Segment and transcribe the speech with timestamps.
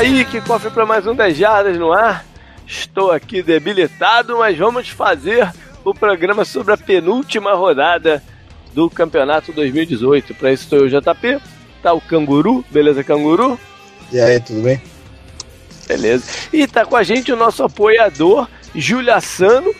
[0.00, 2.24] Aí que cofre para mais um 10 jardas no ar.
[2.66, 5.52] Estou aqui debilitado, mas vamos fazer
[5.84, 8.22] o programa sobre a penúltima rodada
[8.72, 10.34] do Campeonato 2018.
[10.36, 11.38] Para isso estou eu, JP.
[11.82, 13.60] Tá o Canguru, beleza, Canguru?
[14.10, 14.80] E aí, tudo bem?
[15.86, 16.24] Beleza.
[16.50, 19.70] E tá com a gente o nosso apoiador, Júlia Sano,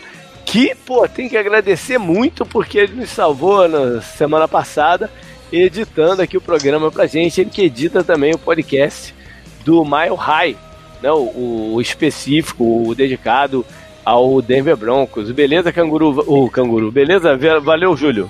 [0.45, 5.09] que, pô, tem que agradecer muito porque ele nos salvou na semana passada,
[5.51, 7.41] editando aqui o programa pra gente.
[7.41, 9.19] Ele que edita também o podcast
[9.63, 10.57] do Mile High,
[11.01, 13.65] né, o, o específico, o dedicado
[14.03, 15.31] ao Denver Broncos.
[15.31, 16.23] Beleza, canguru?
[16.27, 17.37] O canguru, beleza?
[17.61, 18.29] Valeu, Júlio.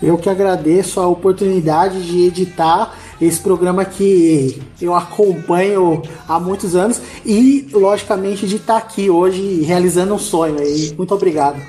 [0.00, 7.00] Eu que agradeço a oportunidade de editar esse programa que eu acompanho há muitos anos
[7.26, 10.60] e, logicamente, de estar aqui hoje realizando um sonho.
[10.60, 10.94] Aí.
[10.96, 11.60] Muito obrigado.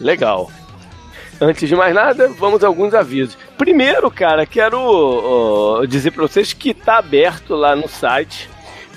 [0.00, 0.48] Legal.
[1.38, 3.36] Antes de mais nada, vamos a alguns avisos.
[3.58, 8.48] Primeiro, cara, quero dizer para vocês que está aberto lá no site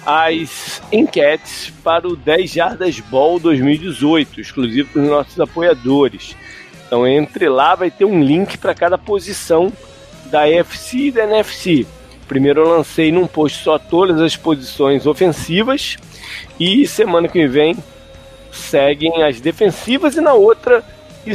[0.05, 6.35] as enquetes para o 10 Jardas Ball 2018, exclusivo para os nossos apoiadores.
[6.87, 9.71] Então entre lá, vai ter um link para cada posição
[10.25, 11.85] da EFC e da NFC.
[12.25, 15.97] Primeiro eu lancei num post só todas as posições ofensivas
[16.57, 17.75] e semana que vem
[18.49, 20.83] seguem as defensivas e na outra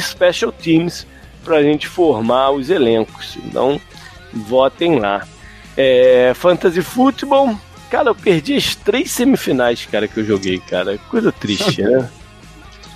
[0.00, 1.06] special teams
[1.44, 3.36] para a gente formar os elencos.
[3.44, 3.80] Então
[4.32, 5.26] votem lá.
[5.76, 7.58] É, Fantasy Football,
[7.90, 10.98] cara, eu perdi as três semifinais, cara, que eu joguei, cara.
[11.10, 12.08] Coisa triste, né?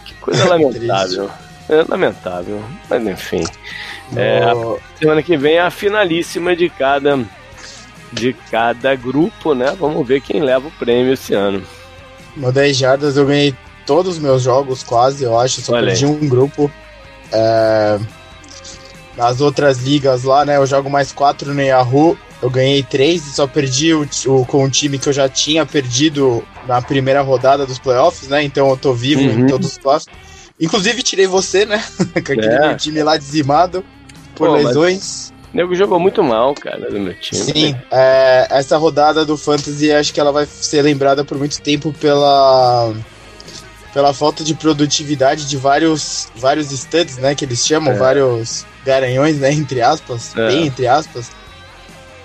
[0.05, 1.31] Que coisa lamentável.
[1.69, 3.45] É lamentável, mas enfim.
[4.17, 4.41] É,
[4.99, 7.19] semana que vem é a finalíssima de cada
[8.11, 9.77] de cada grupo, né?
[9.79, 11.63] Vamos ver quem leva o prêmio esse ano.
[12.35, 13.55] No 10 jardas eu ganhei
[13.85, 15.61] todos os meus jogos, quase, eu acho.
[15.61, 16.11] Só Olha perdi aí.
[16.11, 16.71] um grupo.
[17.33, 17.99] É...
[19.17, 20.57] Nas outras ligas lá, né?
[20.57, 22.17] Eu jogo mais quatro no Yahoo.
[22.41, 25.67] Eu ganhei três e só perdi o, o, com o time que eu já tinha
[25.67, 28.45] perdido na primeira rodada dos playoffs, né?
[28.45, 29.41] Então eu tô vivo uhum.
[29.41, 30.07] em todos os playoffs.
[30.61, 31.83] Inclusive tirei você, né?
[32.15, 32.75] Com aquele é.
[32.77, 33.85] time lá dizimado
[34.35, 35.33] por Pô, lesões.
[35.53, 37.43] O nego jogou muito mal, cara, do meu time.
[37.43, 41.93] Sim, é, essa rodada do Fantasy acho que ela vai ser lembrada por muito tempo
[41.95, 42.93] pela
[43.93, 47.97] pela falta de produtividade de vários vários studs, né, que eles chamam, é.
[47.97, 50.49] vários garanhões, né, entre aspas, é.
[50.49, 51.31] bem entre aspas.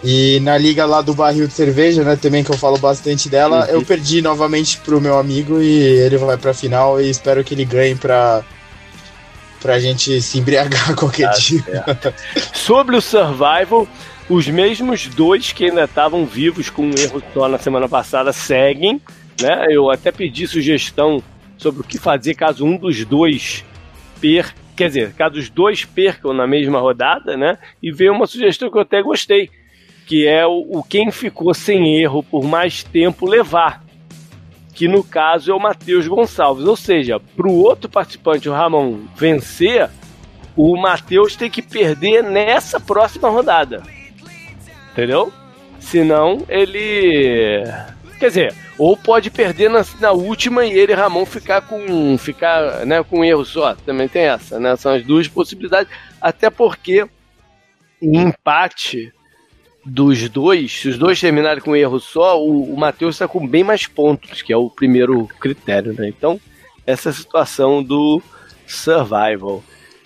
[0.03, 3.65] E na liga lá do barril de cerveja, né, também que eu falo bastante dela,
[3.65, 3.75] uhum.
[3.75, 7.63] eu perdi novamente pro meu amigo e ele vai pra final e espero que ele
[7.63, 8.43] ganhe pra,
[9.61, 11.63] pra gente se embriagar qualquer tá dia.
[12.53, 13.87] Sobre o Survival,
[14.29, 19.01] os mesmos dois que ainda estavam vivos com um erro só na semana passada seguem,
[19.41, 19.67] né?
[19.69, 21.23] Eu até pedi sugestão
[21.63, 23.65] sobre o que fazer caso um dos dois
[24.21, 27.59] per quer dizer, caso os dois percam na mesma rodada, né?
[27.81, 29.49] E veio uma sugestão que eu até gostei
[30.05, 33.83] que é o, o quem ficou sem erro por mais tempo levar,
[34.73, 36.65] que no caso é o Matheus Gonçalves.
[36.65, 39.89] Ou seja, para o outro participante, o Ramon, vencer,
[40.55, 43.83] o Matheus tem que perder nessa próxima rodada.
[44.91, 45.31] Entendeu?
[45.79, 47.63] Senão ele.
[48.23, 53.03] Quer dizer, ou pode perder na, na última e ele, Ramon, ficar com ficar, né,
[53.03, 53.75] com um erro só.
[53.75, 54.77] Também tem essa, né?
[54.77, 55.91] São as duas possibilidades.
[56.21, 57.05] Até porque
[58.01, 59.11] em empate
[59.83, 63.45] dos dois, se os dois terminarem com um erro só, o, o Matheus está com
[63.45, 66.07] bem mais pontos, que é o primeiro critério, né?
[66.07, 66.39] Então,
[66.87, 68.23] essa é a situação do
[68.65, 69.61] Survival.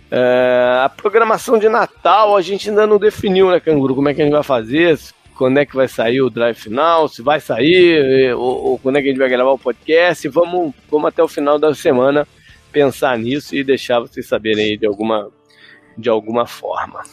[0.10, 3.94] É, a programação de Natal a gente ainda não definiu, né, Canguru?
[3.94, 4.98] Como é que a gente vai fazer?
[5.38, 7.08] Quando é que vai sair o drive final?
[7.08, 8.34] Se vai sair?
[8.34, 10.28] Ou, ou quando é que a gente vai gravar o podcast?
[10.30, 12.28] Vamos, vamos até o final da semana
[12.72, 15.30] pensar nisso e deixar vocês saberem aí de alguma,
[15.98, 17.04] de alguma forma.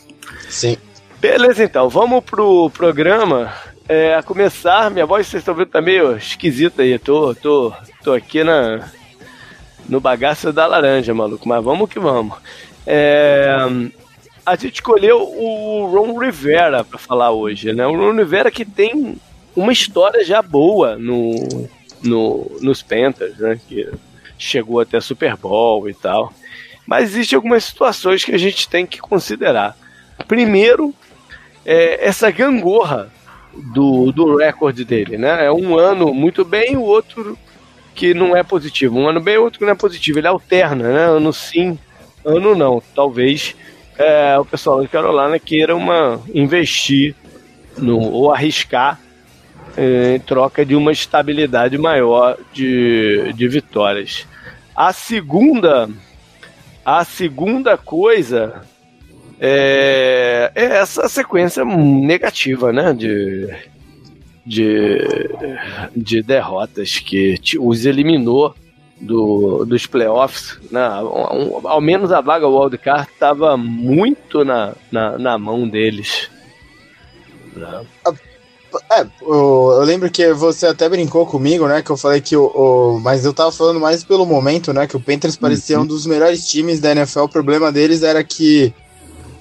[0.49, 0.77] Sim.
[1.21, 3.53] Beleza, então, vamos pro programa.
[3.89, 6.99] É, a começar, minha voz, vocês estão vendo, tá meio esquisita aí.
[6.99, 7.73] Tô, tô,
[8.03, 8.89] tô aqui na,
[9.89, 12.37] no bagaço da laranja, maluco, mas vamos que vamos.
[12.87, 13.57] É,
[14.45, 17.87] a gente escolheu o Ron Rivera para falar hoje, né?
[17.87, 19.17] O Ron Rivera que tem
[19.57, 21.69] uma história já boa no,
[22.03, 23.59] no, nos Panthers, né?
[23.69, 23.91] Que
[24.39, 26.33] chegou até Super Bowl e tal.
[26.87, 29.77] Mas existem algumas situações que a gente tem que considerar.
[30.29, 30.95] Primeiro,
[31.65, 33.11] é, essa gangorra
[33.73, 35.47] do, do recorde dele, né?
[35.47, 37.39] É um ano muito bem, o outro
[37.95, 38.99] que não é positivo.
[38.99, 40.19] Um ano bem, outro que não é positivo.
[40.19, 41.05] Ele alterna, né?
[41.07, 41.79] Ano sim,
[42.25, 42.83] ano não.
[42.95, 43.55] Talvez
[43.99, 47.15] é, o pessoal de Carolina queira uma investir
[47.79, 49.01] no, ou arriscar
[49.77, 54.27] é, em troca de uma estabilidade maior de, de vitórias.
[54.75, 55.89] A segunda,
[56.85, 58.63] a segunda coisa
[59.41, 62.93] é, é essa sequência negativa, né?
[62.93, 63.49] De,
[64.45, 64.99] de,
[65.97, 68.55] de derrotas que os eliminou
[69.05, 70.89] do, dos playoffs, né?
[71.01, 76.29] Um, ao menos a vaga wildcard estava muito na, na, na, mão deles.
[77.55, 77.85] Né?
[78.91, 81.83] É, eu lembro que você até brincou comigo, né?
[81.83, 82.47] Que eu falei que o.
[82.47, 84.87] o mas eu tava falando mais pelo momento, né?
[84.87, 85.85] Que o Panthers parecia uhum.
[85.85, 87.21] um dos melhores times da NFL.
[87.21, 88.75] O problema deles era que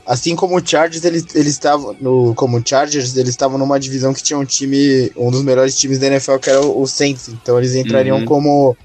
[0.05, 4.21] Assim como o Chargers, eles estavam no como o Chargers, eles estavam numa divisão que
[4.21, 7.29] tinha um time, um dos melhores times da NFL, que era o, o Saints.
[7.29, 8.25] Então eles entrariam uhum.
[8.25, 8.77] como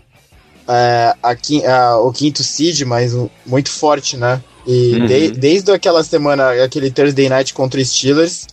[0.69, 1.37] é, a,
[1.73, 4.43] a, o quinto seed, mas um, muito forte, né?
[4.67, 5.07] E uhum.
[5.07, 8.47] de, desde aquela semana, aquele Thursday Night contra os Steelers,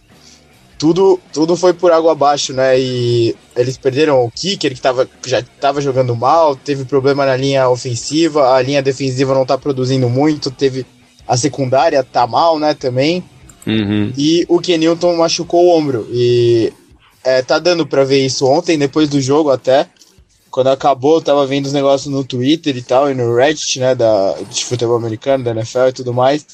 [0.77, 2.79] tudo, tudo foi por água abaixo, né?
[2.79, 7.69] E eles perderam o kicker, que tava, já estava jogando mal, teve problema na linha
[7.69, 10.85] ofensiva, a linha defensiva não está produzindo muito, teve
[11.27, 13.23] a secundária tá mal, né, também.
[13.65, 14.13] Uhum.
[14.17, 16.07] E o Kenilton machucou o ombro.
[16.11, 16.71] E
[17.23, 19.87] é, tá dando pra ver isso ontem, depois do jogo até.
[20.55, 23.93] Quando acabou, eu tava vendo os negócios no Twitter e tal, e no Reddit, né,
[23.93, 26.45] da, de futebol americano, da NFL e tudo mais.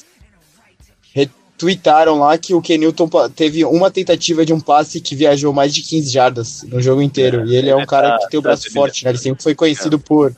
[1.14, 5.82] Retweetaram lá que o Kenilton teve uma tentativa de um passe que viajou mais de
[5.82, 7.42] 15 jardas no jogo inteiro.
[7.42, 9.12] É, e ele é um cara tá, que tem o braço forte, né?
[9.12, 10.34] Ele sempre foi conhecido por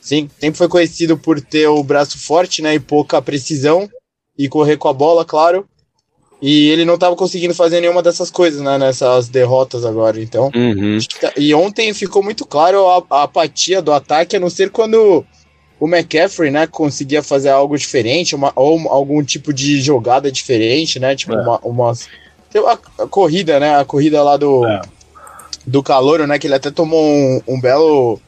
[0.00, 3.88] Sim, sempre foi conhecido por ter o braço forte, né, e pouca precisão
[4.36, 5.64] e correr com a bola, claro.
[6.42, 10.50] E ele não estava conseguindo fazer nenhuma dessas coisas, né, nessas derrotas agora, então.
[10.54, 10.98] Uhum.
[11.20, 15.24] Tá, e ontem ficou muito claro a, a, apatia do ataque, a não ser quando
[15.78, 21.14] o McCaffrey, né, conseguia fazer algo diferente, uma, ou algum tipo de jogada diferente, né,
[21.14, 21.42] tipo é.
[21.42, 24.80] uma, uma a, a, corrida, né, a corrida lá do é.
[25.66, 28.18] do calor, né, que ele até tomou um, um belo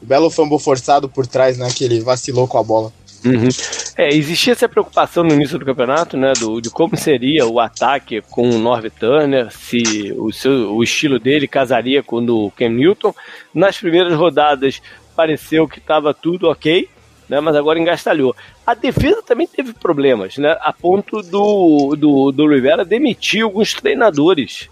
[0.00, 1.68] belo fumble forçado por trás, né?
[1.74, 2.92] Que ele vacilou com a bola.
[3.24, 3.48] Uhum.
[3.96, 8.22] É, existia essa preocupação no início do campeonato, né, do, de como seria o ataque
[8.30, 12.68] com o Norv Turner, se o, seu, o estilo dele casaria com o do Cam
[12.68, 13.12] Newton.
[13.52, 14.80] Nas primeiras rodadas
[15.16, 16.88] pareceu que estava tudo ok,
[17.28, 18.36] né, mas agora engastalhou.
[18.64, 24.68] A defesa também teve problemas, né, a ponto do, do, do Rivera demitir alguns treinadores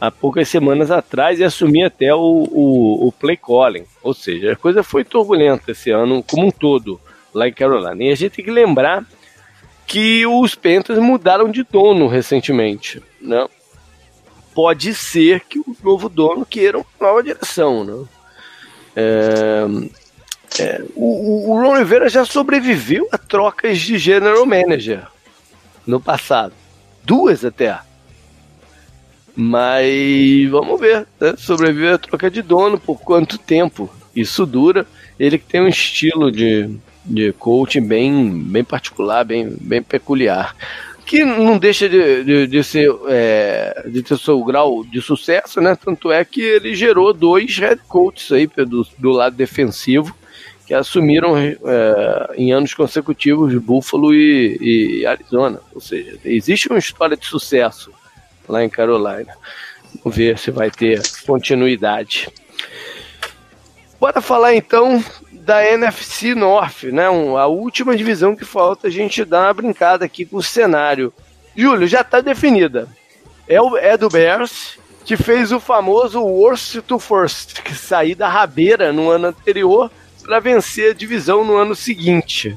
[0.00, 3.84] há poucas semanas atrás e assumir até o, o, o play calling.
[4.04, 7.00] Ou seja, a coisa foi turbulenta esse ano como um todo
[7.46, 8.02] em Carolina.
[8.02, 9.04] E a gente tem que lembrar
[9.86, 13.46] que os Panthers mudaram de dono recentemente, né?
[14.54, 18.06] Pode ser que o novo dono queira uma nova direção, né?
[18.96, 19.66] É,
[20.58, 25.06] é, o, o Ron Rivera já sobreviveu a trocas de general manager
[25.86, 26.52] no passado,
[27.04, 27.78] duas até.
[29.34, 31.34] Mas vamos ver, né?
[31.38, 34.84] Sobreviver a troca de dono, por quanto tempo isso dura.
[35.18, 36.68] Ele que tem um estilo de,
[37.08, 40.54] de coaching bem, bem particular, bem, bem peculiar.
[41.06, 45.74] Que não deixa de, de, de ser é, de ter seu grau de sucesso, né?
[45.74, 50.14] Tanto é que ele gerou dois head coaches aí do, do lado defensivo
[50.66, 51.56] que assumiram é,
[52.36, 54.58] em anos consecutivos Buffalo e,
[55.00, 55.62] e Arizona.
[55.74, 57.90] Ou seja, existe uma história de sucesso
[58.46, 59.34] lá em Carolina.
[60.04, 62.28] Vamos ver se vai ter continuidade.
[63.98, 65.02] Bora falar então
[65.48, 67.06] da NFC North, né?
[67.06, 71.10] a última divisão que falta a gente dar uma brincada aqui com o cenário.
[71.56, 72.86] Júlio, já está definida.
[73.48, 78.28] É, o, é do Bears, que fez o famoso worst to first, que sair da
[78.28, 79.90] rabeira no ano anterior
[80.22, 82.54] para vencer a divisão no ano seguinte.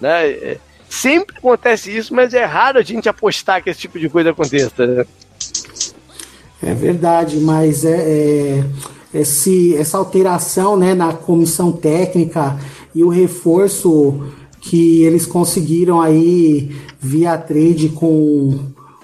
[0.00, 0.30] Né?
[0.30, 4.30] É, Sempre acontece isso, mas é raro a gente apostar que esse tipo de coisa
[4.30, 4.86] aconteça.
[4.86, 5.04] Né?
[6.62, 8.64] É verdade, mas é, é,
[9.14, 12.58] esse, essa alteração né, na comissão técnica
[12.94, 14.22] e o reforço
[14.60, 18.58] que eles conseguiram aí via trade com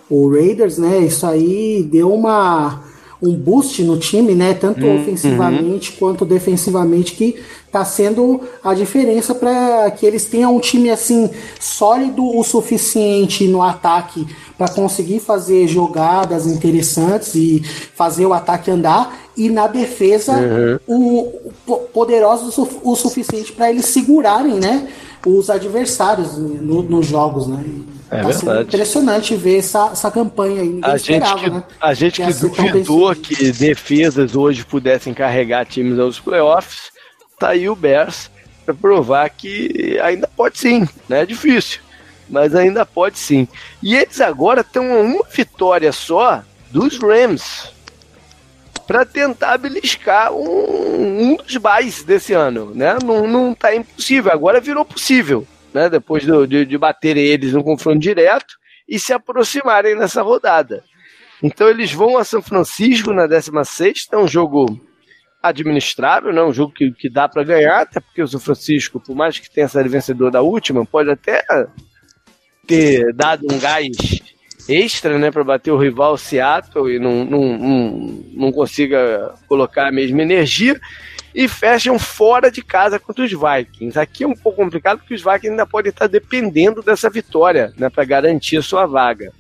[0.09, 1.01] o Raiders, né?
[1.01, 2.83] Isso aí deu uma
[3.23, 4.55] um boost no time, né?
[4.55, 5.01] Tanto uhum.
[5.01, 7.37] ofensivamente quanto defensivamente, que
[7.71, 13.63] tá sendo a diferença para que eles tenham um time assim sólido o suficiente no
[13.63, 14.27] ataque
[14.59, 17.63] para conseguir fazer jogadas interessantes e
[17.95, 20.33] fazer o ataque andar e na defesa
[20.87, 21.31] uhum.
[21.67, 24.89] o, poderosos o, suficiente para eles segurarem, né,
[25.25, 27.65] os adversários no, nos jogos, né?
[28.11, 28.63] É tá verdade.
[28.63, 30.81] impressionante ver essa, essa campanha aí.
[30.83, 31.65] a gente que, né?
[31.81, 36.91] A gente que, que duvidou que defesas hoje pudessem carregar times aos playoffs,
[37.39, 38.29] tá aí o Bears
[38.67, 41.23] para provar que ainda pode sim, né?
[41.23, 41.81] É difícil,
[42.29, 43.47] mas ainda pode sim.
[43.81, 47.73] E eles agora estão uma vitória só dos Rams
[48.89, 52.99] para tentar beliscar um, um dos buys desse ano, né?
[53.05, 57.65] Não, não tá impossível, agora virou possível né, depois do, de, de baterem eles no
[57.65, 58.55] confronto direto
[58.89, 60.83] e se aproximarem nessa rodada.
[61.43, 64.81] Então eles vão a São Francisco na 16, é um jogo
[65.43, 66.43] administrável, né?
[66.43, 69.51] um jogo que, que dá para ganhar, até porque o São Francisco, por mais que
[69.51, 71.43] tenha sido vencedor da última, pode até
[72.67, 73.89] ter dado um gás
[74.69, 79.93] extra né, para bater o rival Seattle e não, não, não, não consiga colocar a
[79.93, 80.79] mesma energia
[81.35, 83.99] e fecham fora de casa contra os Vikings.
[83.99, 87.89] Aqui é um pouco complicado porque os Vikings ainda podem estar dependendo dessa vitória né,
[87.89, 89.33] para garantir a sua vaga.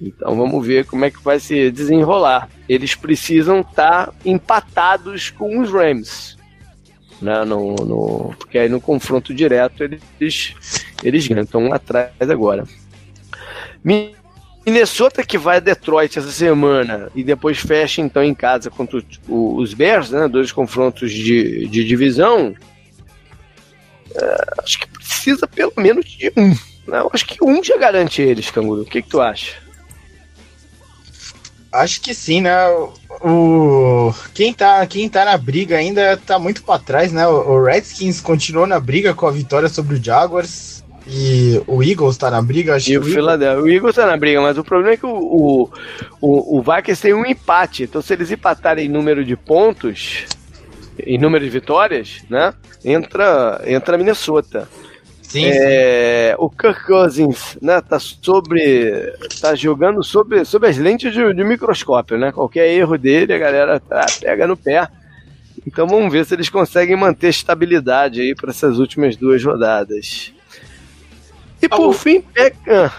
[0.00, 2.48] Então vamos ver como é que vai se desenrolar.
[2.68, 6.36] Eles precisam estar empatados com os Rams.
[7.20, 10.54] Né, no, no, porque aí no confronto direto eles,
[11.04, 11.44] eles ganham.
[11.44, 12.64] Estão atrás agora.
[14.64, 19.74] Minnesota que vai a Detroit essa semana e depois fecha então em casa contra os
[19.74, 20.28] Bears, né?
[20.28, 22.54] Dois confrontos de, de divisão.
[24.14, 26.50] É, acho que precisa pelo menos de um.
[26.86, 27.02] Né?
[27.12, 28.82] Acho que um já garante eles, Canguru.
[28.82, 29.56] O que, que tu acha?
[31.72, 32.54] Acho que sim, né?
[33.24, 37.26] O quem tá, quem tá na briga ainda tá muito para trás, né?
[37.26, 40.81] O Redskins continuou na briga com a vitória sobre o Jaguars.
[41.06, 43.62] E o Eagles tá na briga, acho e que o, Philadelphia.
[43.62, 45.70] o Eagles tá na briga, mas o problema é que o, o,
[46.20, 47.84] o, o Vikings tem um empate.
[47.84, 50.26] Então, se eles empatarem em número de pontos,
[51.04, 52.54] em número de vitórias, né?
[52.84, 54.68] Entra, entra Minnesota.
[55.22, 56.44] Sim, é, sim.
[56.44, 59.12] O Kirk Cousins, né, tá sobre.
[59.40, 62.30] tá jogando sobre, sobre as lentes de, de microscópio, né?
[62.30, 64.86] Qualquer erro dele, a galera tá, pega no pé.
[65.66, 70.32] Então vamos ver se eles conseguem manter estabilidade aí para essas últimas duas rodadas.
[71.62, 71.92] E por o...
[71.92, 72.92] fim, pega.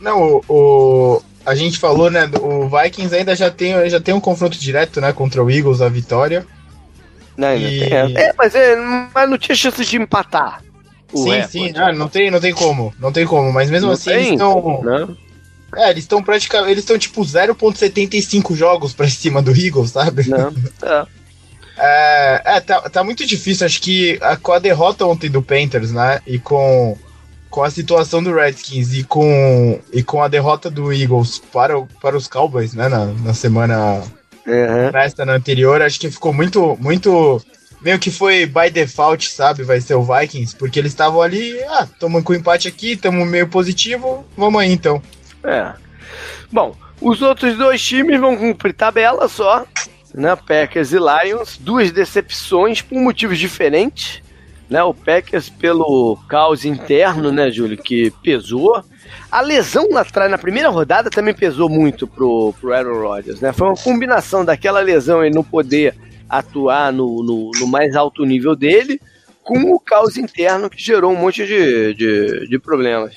[0.00, 2.30] Não, o, o, a gente falou, né?
[2.40, 5.12] O Vikings ainda já tem, já tem um confronto direto, né?
[5.12, 6.46] Contra o Eagles, a vitória.
[7.36, 7.80] Não, e...
[7.80, 8.76] não é, mas, é,
[9.12, 10.62] mas não tinha chance de empatar.
[11.14, 11.52] Sim, recorde.
[11.52, 12.94] sim, ah, não, tem, não tem como.
[12.98, 13.52] Não tem como.
[13.52, 14.82] Mas mesmo não assim, tem, eles estão.
[14.82, 15.16] Não.
[15.74, 16.70] É, eles estão praticamente.
[16.70, 20.28] Eles estão tipo 0,75 jogos pra cima do Eagles, sabe?
[20.28, 20.52] Não.
[20.82, 21.06] É.
[21.78, 23.66] É, é tá, tá muito difícil.
[23.66, 26.22] Acho que a, com a derrota ontem do Panthers, né?
[26.26, 26.96] E com
[27.56, 32.14] com a situação do Redskins e com, e com a derrota do Eagles para, para
[32.14, 34.02] os Cowboys, né, na, na semana
[34.46, 34.90] uhum.
[34.92, 37.42] nesta na anterior, acho que ficou muito, muito,
[37.80, 41.88] meio que foi by default, sabe, vai ser o Vikings, porque eles estavam ali, ah,
[41.90, 45.00] estamos com empate aqui, estamos meio positivo, vamos aí então.
[45.42, 45.72] É.
[46.52, 49.64] Bom, os outros dois times vão cumprir tabela só,
[50.14, 54.20] né, Packers e Lions, duas decepções por motivos diferentes,
[54.68, 54.82] né?
[54.82, 58.82] O Packers pelo caos interno, né, Júlio, que pesou.
[59.30, 63.52] A lesão lá atrás, na primeira rodada, também pesou muito pro, pro Aaron Rodgers, né?
[63.52, 65.94] Foi uma combinação daquela lesão e não poder
[66.28, 69.00] atuar no, no, no, mais alto nível dele,
[69.42, 73.14] com o caos interno que gerou um monte de, de, de problemas.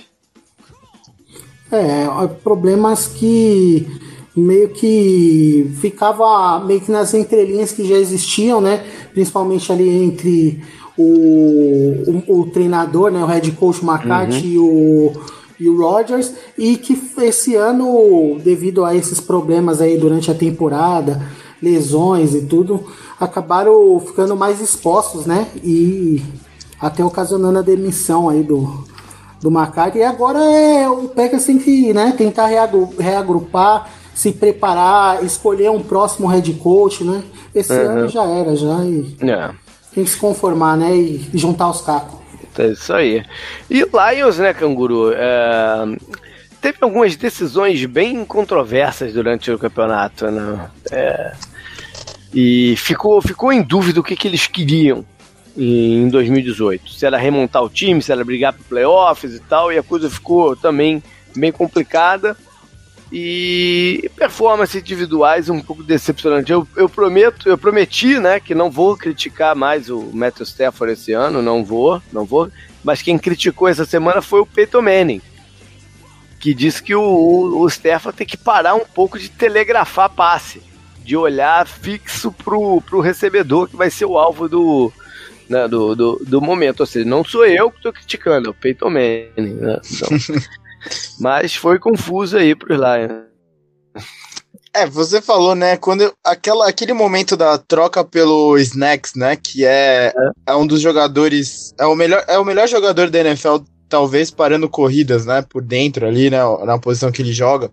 [1.72, 3.88] É, problemas que
[4.36, 8.84] meio que ficava meio que nas entrelinhas que já existiam, né?
[9.14, 10.62] Principalmente ali entre
[11.00, 14.66] o, o, o, treinador, né, o head coach McCarthy uhum.
[14.66, 20.32] e o e o Rodgers e que esse ano, devido a esses problemas aí durante
[20.32, 21.22] a temporada,
[21.62, 22.86] lesões e tudo,
[23.20, 25.48] acabaram ficando mais expostos, né?
[25.62, 26.24] E
[26.80, 28.86] até ocasionando a demissão aí do,
[29.42, 30.00] do McCarthy.
[30.00, 32.48] E agora é o Packers tem que né, tentar
[32.98, 37.22] reagrupar, se preparar, escolher um próximo head coach, né?
[37.54, 37.90] Esse uhum.
[37.90, 38.82] ano já era, já.
[38.86, 39.18] E...
[39.20, 39.69] É
[40.00, 40.96] tem que se conformar, né?
[40.96, 42.20] E juntar os cacos.
[42.58, 43.24] É isso aí.
[43.70, 45.12] E Lions, né, Canguru?
[45.14, 45.98] É...
[46.62, 50.70] Teve algumas decisões bem controversas durante o campeonato, né?
[50.92, 51.34] É...
[52.34, 55.06] E ficou, ficou em dúvida o que, que eles queriam
[55.58, 56.92] em 2018.
[56.92, 60.10] Se era remontar o time, se era brigar para playoffs e tal, e a coisa
[60.10, 61.02] ficou também
[61.36, 62.38] bem complicada
[63.12, 66.52] e performances individuais um pouco decepcionante.
[66.52, 71.12] Eu, eu prometo, eu prometi, né, que não vou criticar mais o Matthew Stafford esse
[71.14, 72.50] ano, não vou, não vou.
[72.84, 75.22] Mas quem criticou essa semana foi o Peyton Manning,
[76.40, 80.62] que disse que o, o, o Stafford tem que parar um pouco de telegrafar passe,
[81.04, 84.94] de olhar fixo pro, pro recebedor que vai ser o alvo do,
[85.50, 86.82] né, do, do, do, momento.
[86.82, 89.56] Ou seja, não sou eu que estou criticando, é o Peyton Manning.
[89.56, 89.82] Né?
[89.92, 90.10] Então,
[91.20, 93.30] Mas foi confuso aí pros Lions.
[94.74, 95.78] É, você falou, né?
[95.78, 99.36] Quando aquela, aquele momento da troca pelo Snacks, né?
[99.36, 100.32] Que é, é.
[100.48, 101.74] é um dos jogadores.
[101.80, 103.58] É o, melhor, é o melhor jogador da NFL,
[103.88, 105.42] talvez parando corridas, né?
[105.42, 106.40] Por dentro ali, né?
[106.66, 107.72] Na posição que ele joga.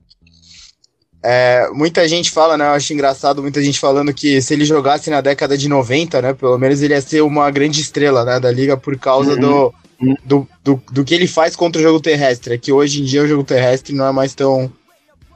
[1.22, 2.64] É, muita gente fala, né?
[2.66, 6.32] Eu acho engraçado muita gente falando que se ele jogasse na década de 90, né?
[6.32, 9.40] Pelo menos ele ia ser uma grande estrela né, da liga por causa uhum.
[9.40, 9.74] do,
[10.24, 12.54] do, do, do que ele faz contra o jogo terrestre.
[12.54, 14.70] É que hoje em dia o jogo terrestre não é mais tão,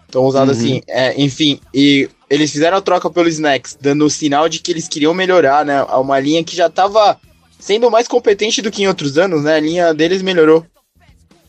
[0.09, 0.57] Então, usado uhum.
[0.57, 4.71] assim, é, enfim, e eles fizeram a troca pelo Snacks, dando o sinal de que
[4.71, 5.83] eles queriam melhorar, né?
[5.83, 7.19] Uma linha que já tava
[7.59, 9.57] sendo mais competente do que em outros anos, né?
[9.57, 10.65] A linha deles melhorou.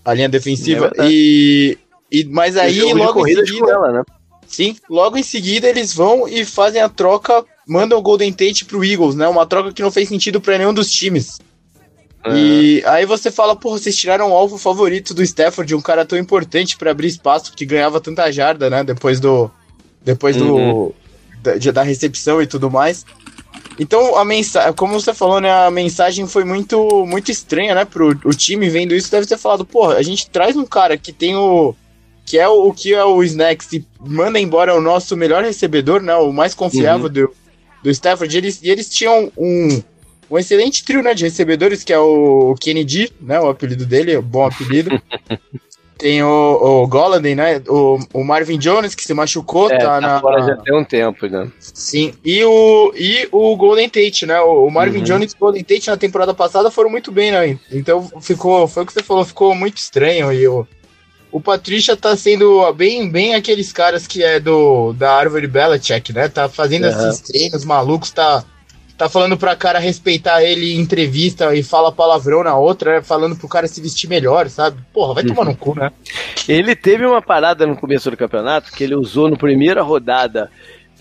[0.04, 0.92] A linha defensiva.
[0.98, 1.78] É e,
[2.12, 2.26] e.
[2.26, 3.72] Mas aí, logo em seguida.
[3.72, 4.04] Ela, né?
[4.48, 8.84] Sim, logo em seguida eles vão e fazem a troca, mandam o Golden Tate pro
[8.84, 9.28] Eagles, né?
[9.28, 11.40] Uma troca que não fez sentido para nenhum dos times.
[12.30, 16.18] E aí você fala, pô, vocês tiraram o alvo favorito do Stafford, um cara tão
[16.18, 18.84] importante para abrir espaço, que ganhava tanta jarda, né?
[18.84, 19.50] Depois do.
[20.04, 20.48] Depois uhum.
[20.48, 20.96] do.
[21.42, 23.04] Da, da, recepção e tudo mais.
[23.80, 25.52] Então, a mensagem, como você falou, né?
[25.52, 27.86] A mensagem foi muito, muito estranha, né?
[27.86, 31.12] Pro o time vendo isso, deve ter falado, pô, a gente traz um cara que
[31.12, 31.74] tem o.
[32.24, 36.02] Que é o, o que é o Snacks e manda embora o nosso melhor recebedor,
[36.02, 36.16] né?
[36.18, 37.14] O mais confiável uhum.
[37.14, 37.34] do,
[37.84, 38.38] do Stafford.
[38.38, 39.82] Eles, e eles tinham um
[40.32, 43.40] um excelente trio né, de recebedores, que é o Kennedy, né?
[43.40, 44.90] O apelido dele, bom apelido.
[46.02, 47.62] Tem o, o Golladay, né?
[47.68, 50.20] O, o, Marvin Jones, que se machucou, é, tá, tá na.
[50.20, 51.48] Fora já tem um tempo, né?
[51.60, 52.12] Sim.
[52.26, 54.42] E o, e o Golden Tate, né?
[54.42, 55.04] O, o Marvin uhum.
[55.04, 57.60] Jones e o Golden Tate na temporada passada foram muito bem, né?
[57.72, 58.68] Então ficou.
[58.68, 60.34] Foi o que você falou, ficou muito estranho.
[60.34, 60.66] E o,
[61.32, 66.28] o Patrícia tá sendo bem, bem aqueles caras que é do da árvore Belichick, né?
[66.28, 67.10] Tá fazendo uhum.
[67.10, 68.44] esses treinos malucos, tá
[69.02, 73.02] tá falando pra cara respeitar ele em entrevista e fala palavrão na outra, né?
[73.02, 74.80] falando pro cara se vestir melhor, sabe?
[74.94, 75.92] Porra, vai tomar no cu, né?
[76.48, 80.52] Ele teve uma parada no começo do campeonato que ele usou na primeira rodada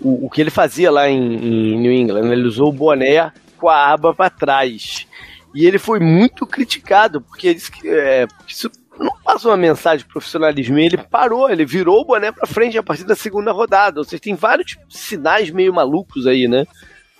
[0.00, 2.32] o, o que ele fazia lá em, em New England, né?
[2.32, 5.06] ele usou o boné com a aba para trás.
[5.54, 10.06] E ele foi muito criticado, porque ele disse que é, isso não passou uma mensagem
[10.06, 10.78] de profissionalismo.
[10.78, 14.00] Ele parou, ele virou o boné para frente a partir da segunda rodada.
[14.00, 16.66] Ou seja, tem vários sinais meio malucos aí, né?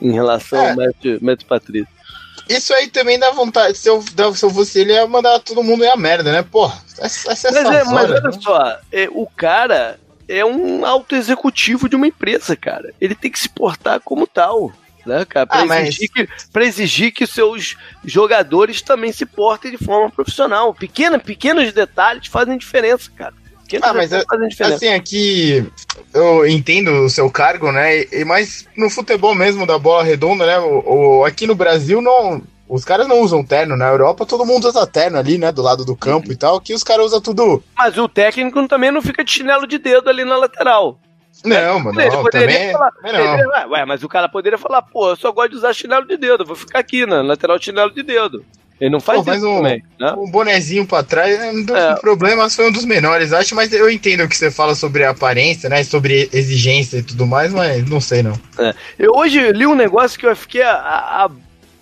[0.01, 0.71] Em relação é.
[0.71, 0.77] ao
[1.21, 2.01] Matt, Patrício.
[2.49, 3.79] Isso aí também dá vontade.
[3.79, 6.43] Se eu, se eu fosse ele, ia mandar todo mundo ir a merda, né?
[6.43, 8.33] Porra, essa, essa mas, é, mas olha né?
[8.41, 12.93] só, é, o cara é um alto executivo de uma empresa, cara.
[13.01, 14.73] Ele tem que se portar como tal.
[15.07, 16.29] Né, cara, pra, ah, exigir mas...
[16.29, 20.75] que, pra exigir que seus jogadores também se portem de forma profissional.
[20.75, 23.35] Pequena, pequenos detalhes fazem diferença, cara.
[23.83, 24.25] Ah, mas é,
[24.65, 25.67] assim, aqui
[26.13, 28.03] eu entendo o seu cargo, né?
[28.03, 30.59] E, mas no futebol mesmo da bola redonda, né?
[30.59, 32.43] O, o, aqui no Brasil não.
[32.69, 35.51] Os caras não usam terno, na Europa todo mundo usa terno ali, né?
[35.51, 36.33] Do lado do campo uhum.
[36.33, 36.57] e tal.
[36.57, 37.63] Aqui os caras usam tudo.
[37.77, 40.99] Mas o técnico também não fica de chinelo de dedo ali na lateral.
[41.45, 43.71] Não, mano, não, também, falar, não.
[43.71, 46.45] ué, mas o cara poderia falar, pô, eu só gosto de usar chinelo de dedo,
[46.45, 48.45] vou ficar aqui na lateral chinelo de dedo.
[48.81, 49.85] Ele não faz Pô, um, também.
[49.99, 50.13] Né?
[50.17, 51.95] Um bonezinho pra trás, não é.
[51.97, 55.69] problema, foi um dos menores, acho, mas eu entendo o que você fala sobre aparência,
[55.69, 55.85] né?
[55.85, 58.33] Sobre exigência e tudo mais, mas não sei não.
[58.59, 58.75] É.
[58.99, 61.31] Eu hoje li um negócio que eu fiquei a, a,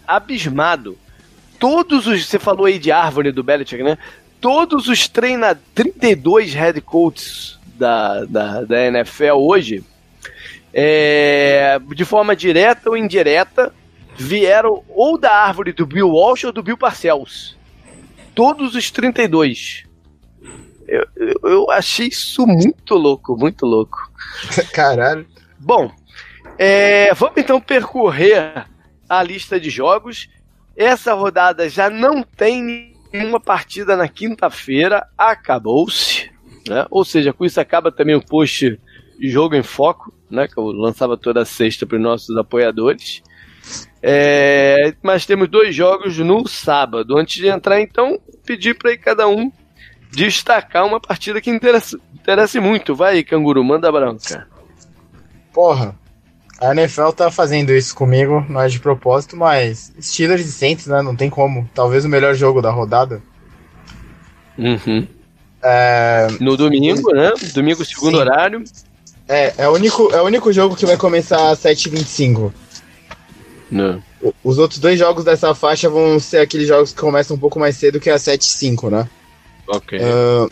[0.08, 0.98] abismado.
[1.60, 2.26] Todos os.
[2.26, 3.96] Você falou aí de árvore do Belichick, né?
[4.40, 5.64] Todos os treinadores.
[5.74, 9.84] 32 head coaches da, da, da NFL hoje.
[10.74, 13.72] É, de forma direta ou indireta,
[14.18, 17.56] vieram ou da árvore do Bill Walsh ou do Bill Parcells.
[18.34, 19.84] Todos os 32.
[20.86, 24.10] Eu, eu, eu achei isso muito louco, muito louco.
[24.72, 25.26] Caralho.
[25.58, 25.90] Bom,
[26.58, 28.66] é, vamos então percorrer
[29.08, 30.28] a lista de jogos.
[30.76, 36.30] Essa rodada já não tem nenhuma partida na quinta-feira, acabou-se.
[36.68, 36.86] Né?
[36.90, 38.80] Ou seja, com isso acaba também o post
[39.20, 40.46] Jogo em Foco, né?
[40.46, 43.22] que eu lançava toda sexta para os nossos apoiadores.
[44.02, 47.16] É, mas temos dois jogos no sábado.
[47.16, 49.50] Antes de entrar, então, pedir para cada um
[50.10, 52.94] destacar uma partida que interessa, interessa muito.
[52.94, 54.46] Vai canguru, manda branca.
[55.52, 55.94] Porra,
[56.60, 61.02] a NFL tá fazendo isso comigo, não é de propósito, mas Steelers e Saints, né?
[61.02, 61.68] Não tem como.
[61.74, 63.22] Talvez o melhor jogo da rodada.
[64.56, 65.06] Uhum.
[65.62, 66.26] É...
[66.40, 67.32] No domingo, né?
[67.54, 68.20] Domingo, segundo Sim.
[68.20, 68.64] horário.
[69.28, 72.52] É, é o, único, é o único jogo que vai começar às 7h25.
[73.70, 74.02] Não.
[74.42, 77.76] Os outros dois jogos dessa faixa vão ser aqueles jogos que começam um pouco mais
[77.76, 79.08] cedo que a 7-5, né?
[79.68, 79.98] Ok.
[79.98, 80.50] Uh,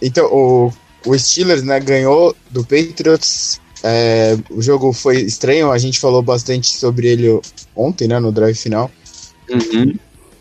[0.00, 0.72] então, o,
[1.06, 3.60] o Steelers, né, ganhou do Patriots.
[3.84, 7.40] É, o jogo foi estranho, a gente falou bastante sobre ele
[7.74, 8.90] ontem, né, no drive final.
[9.48, 9.94] Uhum.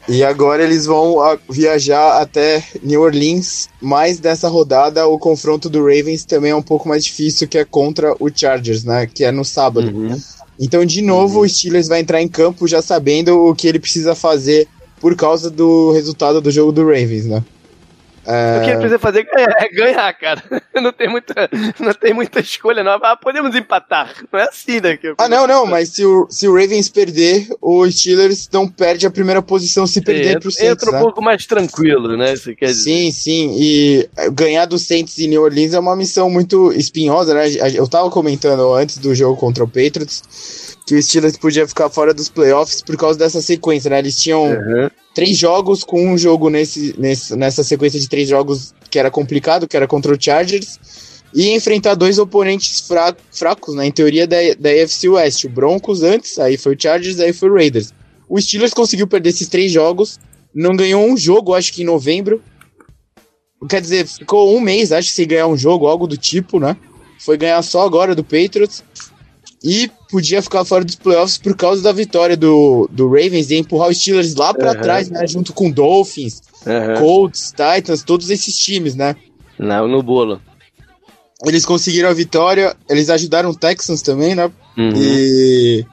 [0.08, 1.18] E agora eles vão
[1.50, 6.90] viajar até New Orleans, mas dessa rodada o confronto do Ravens também é um pouco
[6.90, 9.88] mais difícil, que é contra o Chargers, né, que é no sábado.
[9.96, 10.20] Uhum.
[10.62, 11.46] Então, de novo, uhum.
[11.46, 14.68] o Steelers vai entrar em campo já sabendo o que ele precisa fazer
[15.00, 17.44] por causa do resultado do jogo do Ravens, né?
[18.26, 18.58] É...
[18.58, 20.44] O que ele precisa fazer é ganhar, cara.
[20.76, 22.94] Não tem muita, não tem muita escolha, não.
[23.02, 24.14] Ah, podemos empatar.
[24.32, 24.98] Não é assim, né?
[25.18, 29.12] Ah, não, não, mas se o, se o Ravens perder, o Steelers não perde a
[29.12, 30.72] primeira posição se perder pro Saints.
[30.72, 31.00] Entra um né?
[31.00, 32.36] pouco mais tranquilo, né?
[32.36, 32.84] Você quer dizer.
[32.84, 33.56] Sim, sim.
[33.60, 37.46] E ganhar do Saints em New Orleans é uma missão muito espinhosa, né?
[37.74, 42.14] Eu tava comentando antes do jogo contra o Patriots que o Steelers podia ficar fora
[42.14, 44.00] dos playoffs por causa dessa sequência, né?
[44.00, 44.90] Eles tinham uhum.
[45.14, 49.68] três jogos com um jogo nesse, nesse, nessa sequência de três jogos que era complicado,
[49.68, 50.80] que era contra o Chargers,
[51.34, 53.86] e enfrentar dois oponentes fra fracos, né?
[53.86, 55.46] Em teoria da, da AFC West.
[55.46, 57.94] O Broncos antes, aí foi o Chargers, aí foi o Raiders.
[58.28, 60.20] O Steelers conseguiu perder esses três jogos,
[60.54, 62.42] não ganhou um jogo, acho que em novembro.
[63.70, 66.76] Quer dizer, ficou um mês, acho, sem ganhar um jogo, algo do tipo, né?
[67.20, 68.84] Foi ganhar só agora do Patriots
[69.64, 73.90] e podia ficar fora dos playoffs por causa da vitória do, do Ravens e empurrar
[73.90, 74.82] os Steelers lá para uhum.
[74.82, 75.26] trás, né?
[75.28, 77.00] Junto com Dolphins, uhum.
[77.00, 79.16] Colts, Titans, todos esses times, né?
[79.60, 80.42] Não, no bolo.
[81.46, 84.52] Eles conseguiram a vitória, eles ajudaram o Texans também, né?
[84.78, 84.94] Uhum.
[84.96, 85.86] E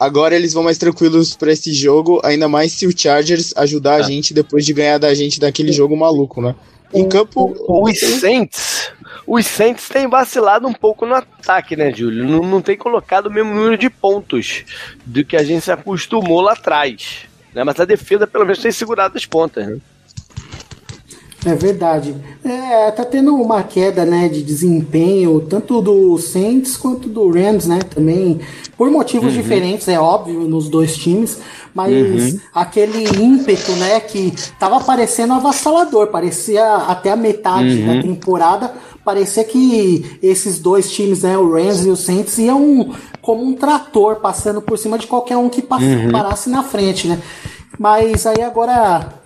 [0.00, 3.96] agora eles vão mais tranquilos para esse jogo, ainda mais se o Chargers ajudar a
[3.98, 4.02] ah.
[4.02, 6.54] gente depois de ganhar da gente daquele jogo maluco, né?
[6.94, 7.54] Em campo.
[7.68, 8.92] Os Saints
[9.26, 12.24] os Saints têm vacilado um pouco no ataque, né, Júlio?
[12.24, 14.64] Não, não tem colocado o mesmo número de pontos
[15.04, 17.26] do que a gente se acostumou lá atrás.
[17.54, 17.62] Né?
[17.64, 19.66] Mas a defesa, pelo menos, tem segurado as pontas.
[19.66, 19.78] Né?
[21.44, 22.14] É verdade.
[22.44, 27.80] É, tá tendo uma queda, né, de desempenho, tanto do Saints quanto do Rams, né,
[27.80, 28.40] também,
[28.76, 29.42] por motivos uhum.
[29.42, 31.40] diferentes, é óbvio, nos dois times,
[31.74, 32.40] mas uhum.
[32.54, 37.96] aquele ímpeto, né, que tava parecendo avassalador, parecia até a metade uhum.
[37.96, 38.74] da temporada,
[39.04, 44.16] parecia que esses dois times, né, o Rams e o Saints, iam como um trator
[44.16, 46.12] passando por cima de qualquer um que uhum.
[46.12, 47.20] parasse na frente, né.
[47.78, 49.22] Mas aí agora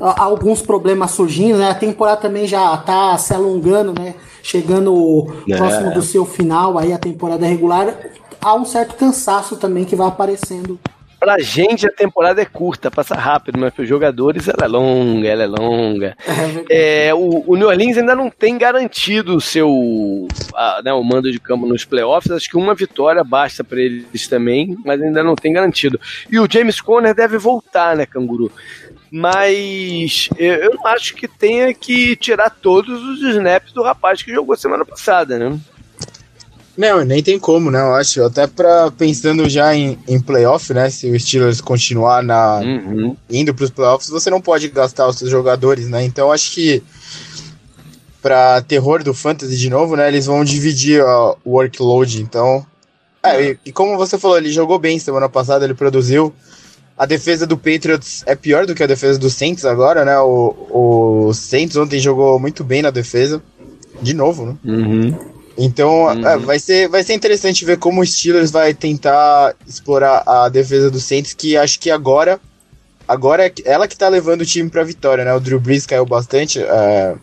[0.00, 1.70] alguns problemas surgindo, né?
[1.70, 4.14] A temporada também já tá se alongando, né?
[4.42, 5.56] Chegando é.
[5.56, 7.94] próximo do seu final, aí a temporada regular,
[8.40, 10.78] há um certo cansaço também que vai aparecendo.
[11.20, 15.28] Pra gente a temporada é curta, passa rápido, mas para os jogadores ela é longa,
[15.28, 16.16] ela é longa.
[16.70, 21.30] É, o, o, New Orleans ainda não tem garantido o seu a, né, o mando
[21.30, 22.30] de campo nos playoffs.
[22.30, 26.00] Acho que uma vitória basta para eles também, mas ainda não tem garantido.
[26.30, 28.50] E o James Conner deve voltar, né, Canguru?
[29.10, 34.56] mas eu não acho que tenha que tirar todos os snaps do rapaz que jogou
[34.56, 35.58] semana passada, né?
[36.80, 37.78] Não, nem tem como, né?
[37.78, 38.22] Eu acho.
[38.24, 40.88] Até pra, pensando já em, em playoff, né?
[40.88, 43.14] Se o Steelers continuar na, uhum.
[43.28, 46.02] indo pros playoffs, você não pode gastar os seus jogadores, né?
[46.02, 46.82] Então acho que
[48.22, 50.08] pra terror do Fantasy de novo, né?
[50.08, 52.22] Eles vão dividir o workload.
[52.22, 52.64] Então.
[53.22, 56.32] É, e, e como você falou, ele jogou bem semana passada, ele produziu.
[56.96, 60.18] A defesa do Patriots é pior do que a defesa do Saints agora, né?
[60.20, 63.42] O, o Saints ontem jogou muito bem na defesa.
[64.00, 64.56] De novo, né?
[64.64, 65.39] Uhum.
[65.62, 66.26] Então uhum.
[66.26, 70.90] É, vai, ser, vai ser interessante ver como o Steelers vai tentar explorar a defesa
[70.90, 72.40] do Saints, que acho que agora.
[73.06, 75.34] Agora é ela que tá levando o time pra vitória, né?
[75.34, 76.60] O Drew Brees caiu bastante.
[76.60, 77.14] É,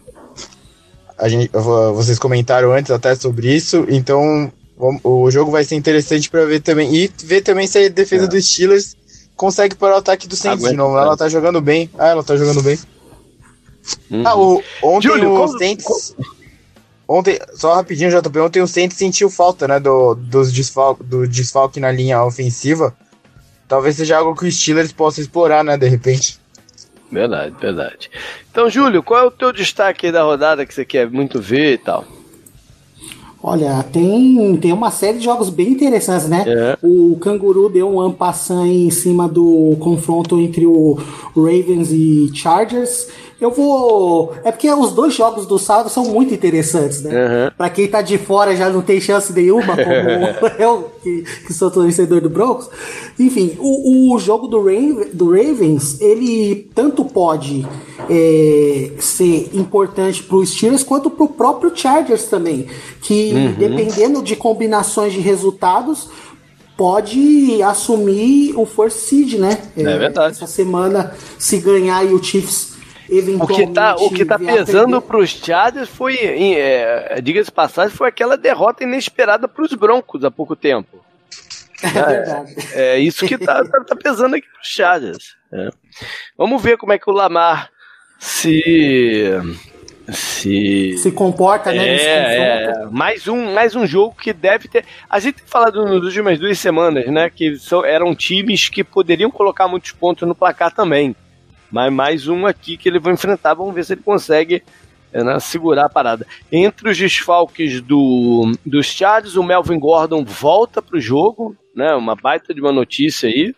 [1.17, 3.87] a gente, vocês comentaram antes até sobre isso.
[3.89, 4.51] Então
[5.03, 6.93] o jogo vai ser interessante para ver também.
[6.93, 8.27] E ver também se a defesa é.
[8.27, 8.95] dos Steelers
[9.35, 10.97] consegue parar o ataque do Saints Aguenta, de novo.
[10.97, 11.89] Ela tá jogando bem.
[11.97, 12.77] Ah, ela tá jogando bem.
[14.11, 14.27] Uhum.
[14.27, 16.15] Ah, o, ontem Júlio, o como, Saints.
[17.07, 21.79] Ontem, só rapidinho, JP, ontem o Saints sentiu falta, né, do, dos desfal do desfalque
[21.79, 22.93] na linha ofensiva.
[23.67, 26.37] Talvez seja algo que o Steelers possa explorar, né, de repente.
[27.09, 28.09] Verdade, verdade.
[28.51, 31.73] Então, Júlio, qual é o teu destaque aí da rodada que você quer muito ver
[31.73, 32.03] e tal?
[33.41, 36.43] Olha, tem, tem uma série de jogos bem interessantes, né?
[36.45, 36.77] É.
[36.81, 40.97] O Canguru deu um ampassan em cima do confronto entre o
[41.35, 43.07] Ravens e Chargers.
[43.39, 44.33] Eu vou.
[44.43, 47.11] É porque os dois jogos do sábado são muito interessantes, né?
[47.11, 47.51] Uhum.
[47.55, 51.69] Pra quem tá de fora já não tem chance nenhuma, como eu, que, que sou
[51.69, 52.67] torcedor do Broncos.
[53.19, 57.65] Enfim, o, o jogo do, Raven, do Ravens, ele tanto pode
[58.09, 62.67] é, ser importante pro Steelers quanto pro próprio Chargers também.
[63.01, 63.53] Que uhum.
[63.53, 66.09] dependendo de combinações de resultados
[66.75, 69.59] pode assumir o first seed, né?
[69.75, 70.37] É, é verdade.
[70.37, 72.76] Essa semana, se ganhar e o Chiefs
[73.39, 78.09] o que tá, o que tá pesando para os Chargers foi, é, diga-se passagem, foi
[78.09, 81.03] aquela derrota inesperada para os Broncos há pouco tempo.
[81.81, 82.55] É, verdade.
[82.73, 85.35] É, é isso que tá, tá, tá pesando aqui para os Chargers.
[85.53, 85.69] É.
[86.37, 87.69] Vamos ver como é que o Lamar
[88.19, 89.31] se
[90.09, 91.97] se se comporta, né?
[91.97, 94.85] É, é, mais um mais um jogo que deve ter.
[95.09, 97.29] A gente tem falado nas últimas duas semanas, né?
[97.29, 101.15] Que são, eram times que poderiam colocar muitos pontos no placar também.
[101.71, 104.63] Mas mais um aqui que ele vai enfrentar, vamos ver se ele consegue
[105.11, 106.25] é, né, segurar a parada.
[106.51, 112.15] Entre os desfalques do, dos Chargers, o Melvin Gordon volta para o jogo, né, uma
[112.15, 113.53] baita de uma notícia aí,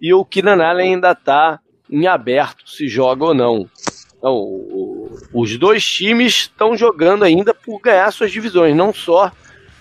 [0.00, 1.60] e o Keenan Allen ainda está
[1.90, 3.68] em aberto se joga ou não.
[4.16, 9.30] Então, o, os dois times estão jogando ainda por ganhar suas divisões, não só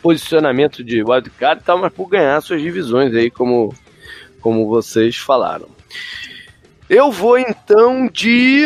[0.01, 3.73] posicionamento de wildcard e tal, mas por ganhar suas divisões aí, como,
[4.41, 5.69] como vocês falaram.
[6.91, 8.65] Eu vou então de.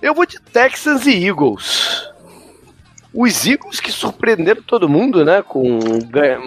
[0.00, 2.08] Eu vou de Texans e Eagles.
[3.12, 5.42] Os Eagles que surpreenderam todo mundo, né?
[5.42, 5.78] Com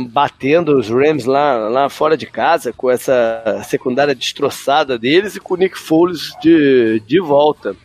[0.10, 5.54] batendo os Rams lá, lá fora de casa, com essa secundária destroçada deles e com
[5.54, 7.76] o Nick Foles de, de volta.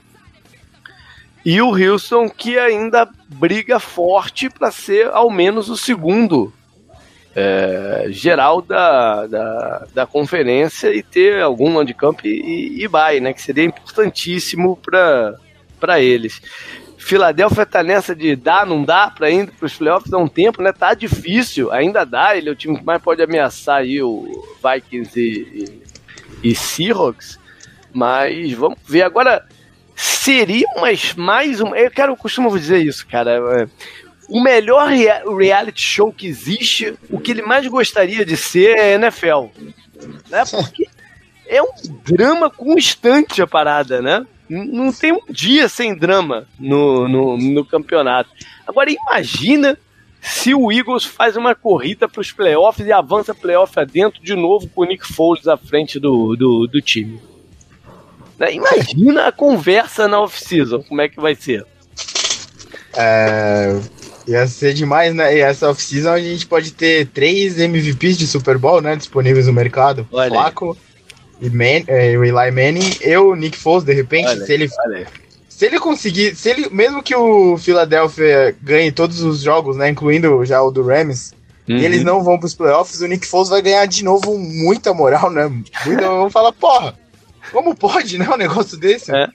[1.44, 6.54] E o Houston que ainda briga forte para ser ao menos o segundo
[7.40, 13.32] é, geral da, da, da, conferência e ter algum handicap e, e, bye, né?
[13.32, 16.42] Que seria importantíssimo para eles.
[16.98, 20.60] Filadélfia tá nessa de dar, não dá para ir para os playoffs há um tempo,
[20.60, 20.72] né?
[20.72, 22.36] Tá difícil, ainda dá.
[22.36, 25.80] Ele é o time que mais pode ameaçar aí o Vikings e,
[26.42, 27.38] e, e Seahawks.
[27.92, 29.02] Mas vamos ver.
[29.02, 29.46] Agora,
[29.94, 31.72] seria mais, mais um.
[31.72, 33.68] Eu quero, eu costumo dizer isso, cara.
[34.28, 38.94] O melhor rea reality show que existe, o que ele mais gostaria de ser é
[38.94, 39.46] NFL.
[40.28, 40.44] Né?
[40.50, 40.86] Porque
[41.46, 41.72] é um
[42.04, 44.26] drama constante a parada, né?
[44.48, 48.30] Não tem um dia sem drama no, no, no campeonato.
[48.66, 49.78] Agora imagina
[50.20, 54.68] se o Eagles faz uma corrida para os playoffs e avança playoff adentro de novo
[54.68, 57.20] com o Nick Foles à frente do, do, do time.
[58.38, 58.54] Né?
[58.54, 61.66] Imagina a conversa na off-season, como é que vai ser.
[62.96, 63.80] É,
[64.28, 65.36] ia ser demais, né?
[65.36, 68.94] E essa off-season a gente pode ter três MVPs de Super Bowl, né?
[68.94, 70.06] Disponíveis no mercado.
[70.12, 70.76] Olha Flaco,
[71.40, 74.68] e Man, é, o Eli Manning e o Nick Foles, de repente, olha, se ele.
[75.48, 80.44] Se ele conseguir, se ele, mesmo que o Philadelphia ganhe todos os jogos, né, incluindo
[80.44, 81.32] já o do Rams,
[81.68, 81.76] uhum.
[81.76, 84.94] e eles não vão para os playoffs, o Nick Foles vai ganhar de novo muita
[84.94, 85.48] moral, né?
[85.84, 86.94] Muita, vamos falar, porra,
[87.50, 89.14] como pode, né, um negócio desse?
[89.14, 89.28] É.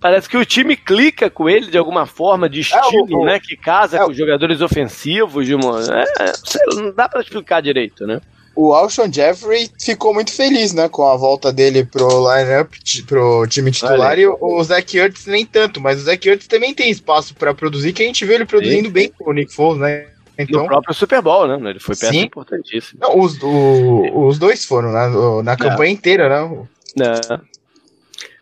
[0.00, 3.40] Parece que o time clica com ele de alguma forma, de estilo, é, o, né,
[3.40, 7.60] que casa é, com os jogadores ofensivos, de uma, é, sei, não dá para explicar
[7.60, 8.20] direito, né?
[8.60, 12.72] o Alshon Jeffrey ficou muito feliz, né, com a volta dele pro lineup,
[13.06, 14.20] pro time titular, Olha.
[14.20, 17.54] e o, o Zach Ertz nem tanto, mas o Zach Ertz também tem espaço para
[17.54, 18.92] produzir, que a gente vê ele produzindo Sim.
[18.92, 20.08] bem com o Nick Foles, né?
[20.36, 21.70] Então, no próprio Super Bowl, né?
[21.70, 22.22] Ele foi peça Sim.
[22.22, 23.00] importantíssima.
[23.00, 25.42] Não, os, o, os dois foram, né?
[25.42, 26.66] Na campanha inteira, né?
[26.96, 27.40] Não.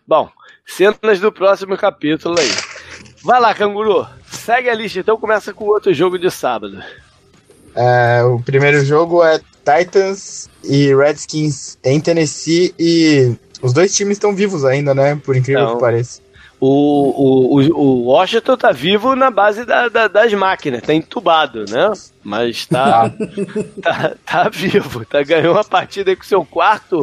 [0.06, 0.30] Bom,
[0.64, 2.50] cenas do próximo capítulo aí.
[3.24, 4.06] Vai lá, canguru.
[4.30, 6.80] Segue a lista, então começa com o outro jogo de sábado.
[7.74, 14.34] É, o primeiro jogo é Titans e Redskins em Tennessee e os dois times estão
[14.34, 15.20] vivos ainda, né?
[15.24, 15.74] Por incrível Não.
[15.74, 16.22] que pareça.
[16.58, 21.92] O, o, o Washington tá vivo na base da, da, das máquinas, tá entubado, né?
[22.24, 23.12] Mas tá,
[23.82, 27.02] tá, tá vivo, tá ganhou uma partida com seu quarto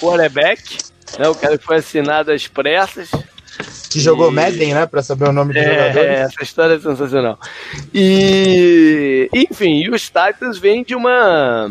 [0.00, 0.78] quarterback,
[1.16, 1.28] né?
[1.28, 3.10] O cara que foi assinado às pressas.
[3.90, 4.34] Que jogou e...
[4.34, 4.86] Madden, né?
[4.86, 6.10] Pra saber o nome dos é, jogadores.
[6.10, 7.38] É, essa história é sensacional.
[7.94, 11.70] E, enfim, e os Titans vêm de uma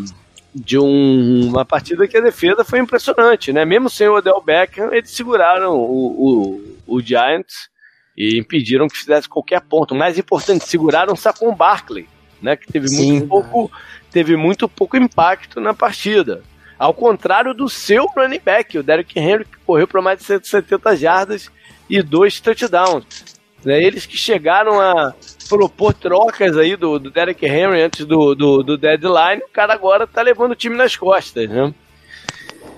[0.53, 3.63] de um, uma partida que a defesa foi impressionante, né?
[3.63, 7.69] Mesmo sem o Odell Beckham, eles seguraram o, o, o Giants
[8.17, 9.93] e impediram que fizesse qualquer ponto.
[9.93, 12.07] O mais importante, seguraram o Saquon Barkley,
[12.41, 12.55] né?
[12.55, 13.71] Que teve Sim, muito pouco,
[14.11, 16.41] teve muito pouco impacto na partida.
[16.77, 20.95] Ao contrário do seu running back, o Derrick Henry, que correu para mais de 170
[20.95, 21.51] jardas
[21.89, 23.37] e dois touchdowns.
[23.63, 23.81] Né?
[23.81, 25.13] Eles que chegaram a
[25.49, 30.05] propor trocas aí do, do Derek Henry antes do, do, do, deadline, o cara agora
[30.05, 31.73] tá levando o time nas costas, né?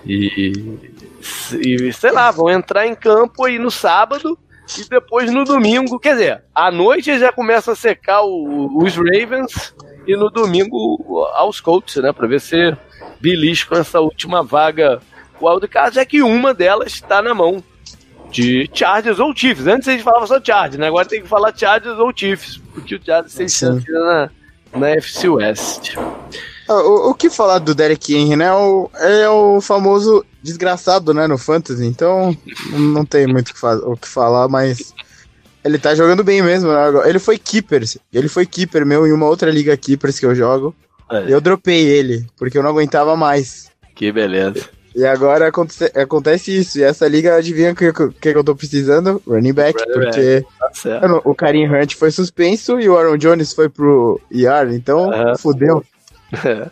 [0.06, 0.54] E,
[1.54, 4.38] e sei lá, vão entrar em campo aí no sábado
[4.78, 9.76] e depois no domingo, quer dizer, à noite já começa a secar o, os Ravens
[10.08, 12.14] e no domingo aos Colts, né?
[12.14, 12.76] Pra ver se
[13.20, 15.02] beliscam essa última vaga
[15.42, 17.64] wildcard, já que uma delas está na mão
[18.30, 19.68] de Chargers ou Chiefs.
[19.68, 20.88] Antes a gente falava só Chargers, né?
[20.88, 24.30] Agora tem que falar Chargers ou Chiefs, porque o Chargers tem chance na,
[24.76, 25.96] na FC West.
[26.68, 28.54] Ah, o, o, que falar do Derek Henry, né?
[28.54, 32.36] O, é o famoso desgraçado, né, no Fantasy, então
[32.70, 33.54] não tem muito
[33.84, 34.94] o que falar, mas
[35.64, 36.72] ele tá jogando bem mesmo.
[36.72, 37.10] Né?
[37.10, 40.76] Ele foi keeper, ele foi keeper meu em uma outra liga keepers que eu jogo.
[41.28, 43.72] Eu dropei ele, porque eu não aguentava mais.
[43.96, 44.70] Que beleza.
[44.96, 46.80] E agora acontece, acontece isso.
[46.80, 49.22] E essa liga, adivinha o que, que, eu tô precisando?
[49.28, 49.80] Running back.
[49.80, 51.02] Running porque back.
[51.02, 54.74] Tá o Karim Hunt foi suspenso e o Aaron Jones foi pro IR.
[54.74, 55.84] Então, fudeu.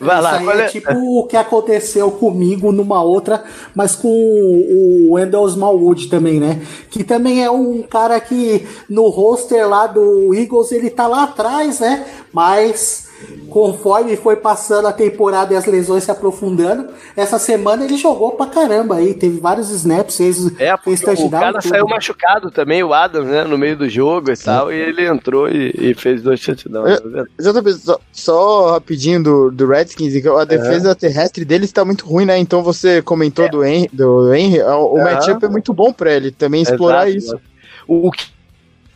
[0.00, 4.08] Vai Isso lá, aí é, é tipo o que aconteceu comigo numa outra, mas com
[4.08, 6.60] o Wendell Smallwood também, né?
[6.90, 11.78] Que também é um cara que no roster lá do Eagles ele tá lá atrás,
[11.78, 12.04] né?
[12.32, 13.11] Mas
[13.52, 18.46] conforme foi passando a temporada e as lesões se aprofundando, essa semana ele jogou pra
[18.46, 21.26] caramba aí, teve vários snaps, fez, é, fez touchdown.
[21.26, 21.68] O cara tudo.
[21.68, 24.44] saiu machucado também, o Adams, né, no meio do jogo e Sim.
[24.44, 27.00] tal, e ele entrou e, e fez dois touchdowns.
[27.00, 30.94] Tá só, só rapidinho do, do Redskins, a defesa é.
[30.94, 33.48] terrestre deles tá muito ruim, né, então você comentou é.
[33.50, 37.36] do Henry, do Henry o, o matchup é muito bom pra ele também explorar Exato,
[37.36, 37.40] isso.
[37.86, 38.32] O, o que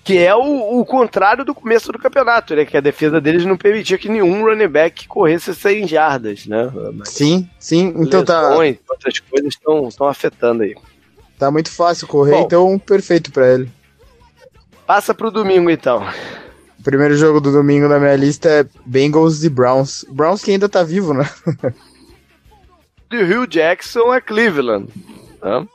[0.07, 2.65] que é o, o, contrário do começo do campeonato, né?
[2.65, 6.71] Que a defesa deles não permitia que nenhum running back corresse 100 jardas, né?
[6.95, 7.93] Mas sim, sim.
[7.97, 8.51] Então tá.
[8.51, 9.55] Outras coisas
[9.89, 10.77] estão afetando aí.
[11.37, 13.69] Tá muito fácil correr, Bom, então perfeito para ele.
[14.87, 16.07] Passa pro domingo então.
[16.79, 20.05] O primeiro jogo do domingo na minha lista é Bengals e Browns.
[20.09, 21.29] Browns que ainda tá vivo, né?
[23.11, 24.89] e o Rio Jackson é Cleveland.
[25.43, 25.67] Né?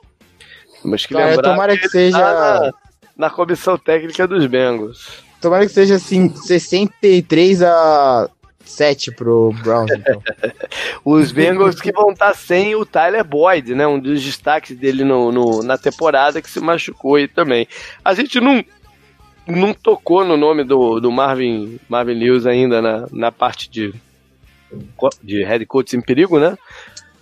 [0.82, 2.18] Temos que Cara, lembrar tomara que, que seja.
[2.18, 2.91] Tá na
[3.30, 5.24] comissão técnica dos Bengals.
[5.40, 8.30] Tomara que seja assim, 63 a
[8.64, 10.22] 7 pro Browns, então.
[11.04, 13.86] Os Bengals que vão estar tá sem o Tyler Boyd, né?
[13.88, 17.68] Um dos destaques dele no, no, na temporada que se machucou aí também.
[18.04, 18.64] A gente não,
[19.48, 23.94] não tocou no nome do, do Marvin, Marvin Lewis ainda na, na parte de,
[25.22, 26.58] de head coach em perigo, né?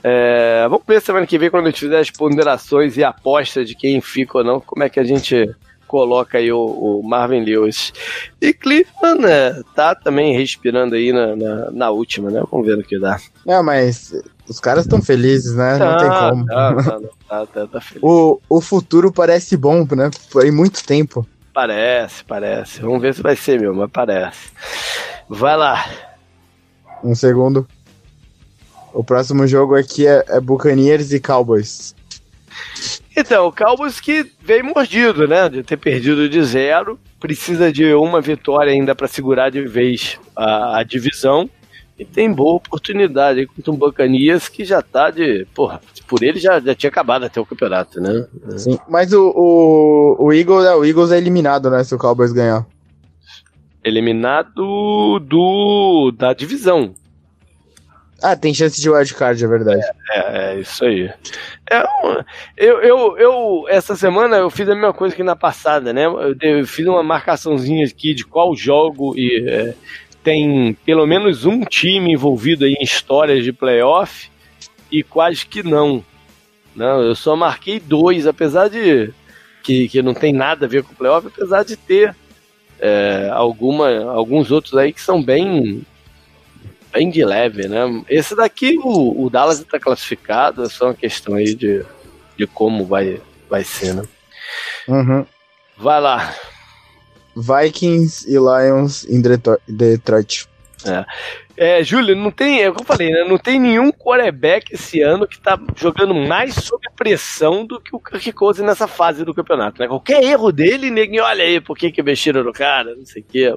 [0.01, 3.75] É, vamos ver semana que vem quando a gente fizer as ponderações e apostas de
[3.75, 5.45] quem fica ou não, como é que a gente
[5.89, 7.91] coloca aí o, o Marvin Lewis.
[8.39, 12.43] E Cleveland né, tá também respirando aí na, na, na, última, né?
[12.49, 13.19] Vamos ver o que dá.
[13.45, 14.13] É, mas
[14.47, 15.77] os caras estão felizes, né?
[15.79, 16.45] Tá, não tem como.
[16.45, 18.03] Tá, tá, tá, tá, tá feliz.
[18.03, 20.11] o, o futuro parece bom, né?
[20.29, 21.27] Foi muito tempo.
[21.51, 22.81] Parece, parece.
[22.81, 24.51] Vamos ver se vai ser, meu, mas parece.
[25.27, 25.89] Vai lá.
[27.03, 27.67] Um segundo.
[28.93, 31.95] O próximo jogo aqui é, é Buccaneers e Cowboys.
[33.19, 35.49] Então, o Cowboys que veio mordido, né?
[35.49, 36.97] De ter perdido de zero.
[37.19, 41.49] Precisa de uma vitória ainda para segurar de vez a, a, divisão.
[41.97, 45.45] E tem boa oportunidade aí contra um Bacanias que já tá de.
[45.53, 48.25] Porra, por ele já, já tinha acabado até o campeonato, né?
[48.57, 51.83] Sim, mas o, o, o, Eagles, é, o Eagles é eliminado, né?
[51.83, 52.65] Se o Cowboys ganhar.
[53.83, 56.95] Eliminado do da divisão.
[58.21, 59.81] Ah, tem chance de wildcard, é verdade.
[60.11, 61.11] É, é, isso aí.
[61.71, 61.83] É,
[62.57, 66.05] eu, eu, eu, essa semana eu fiz a mesma coisa que na passada, né?
[66.05, 69.73] Eu, eu fiz uma marcaçãozinha aqui de qual jogo e é,
[70.23, 74.29] tem pelo menos um time envolvido em histórias de playoff
[74.91, 76.03] e quase que não.
[76.75, 79.13] Não, eu só marquei dois, apesar de
[79.63, 82.15] que, que não tem nada a ver com playoff, apesar de ter
[82.79, 85.85] é, alguma, alguns outros aí que são bem
[86.91, 88.03] bem de leve, né?
[88.09, 91.83] Esse daqui, o, o Dallas está classificado, é só uma questão aí de,
[92.37, 94.03] de como vai, vai ser, né?
[94.87, 95.25] Uhum.
[95.77, 96.35] Vai lá.
[97.35, 99.21] Vikings e Lions em
[99.67, 100.47] Detroit.
[100.85, 101.05] É.
[101.61, 103.25] É, Júlio, não tem, é o que eu falei, né?
[103.25, 107.99] Não tem nenhum quarterback esse ano que tá jogando mais sob pressão do que o
[107.99, 109.87] Kirk Cousins nessa fase do campeonato, né?
[109.89, 113.25] Qualquer erro dele, ninguém olha aí, por que que mexeram no cara, não sei o
[113.25, 113.43] que.
[113.43, 113.53] É,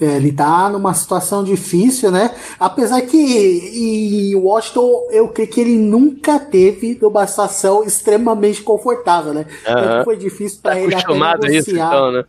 [0.00, 2.30] ele tá numa situação difícil, né?
[2.58, 9.46] Apesar que em Washington eu creio que ele nunca teve numa situação extremamente confortável, né?
[9.66, 10.04] Uhum.
[10.04, 11.58] Foi difícil para tá ele até negociar.
[11.58, 12.24] Isso, então, né?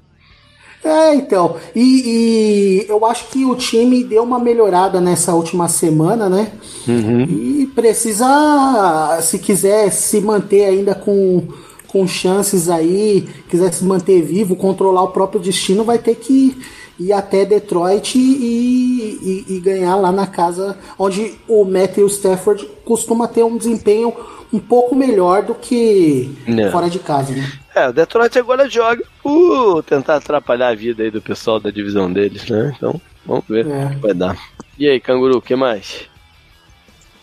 [0.84, 1.58] É, então.
[1.75, 6.51] E, e, eu acho que o time deu uma melhorada nessa última semana, né?
[6.88, 7.23] Uhum.
[7.23, 11.47] E precisa, se quiser se manter ainda com,
[11.88, 16.58] com chances aí, quiser se manter vivo, controlar o próprio destino, vai ter que
[17.00, 23.28] ir até Detroit e, e, e, ganhar lá na casa onde o Matthew Stafford costuma
[23.28, 24.14] ter um desempenho
[24.52, 26.72] um pouco melhor do que Não.
[26.72, 27.52] fora de casa, né?
[27.76, 32.12] É, o Detroit agora joga por tentar atrapalhar a vida aí do pessoal da divisão
[32.12, 32.74] deles, né?
[32.76, 33.86] Então, vamos ver é.
[33.86, 34.38] o que vai dar.
[34.78, 36.10] E aí, Canguru, o que mais?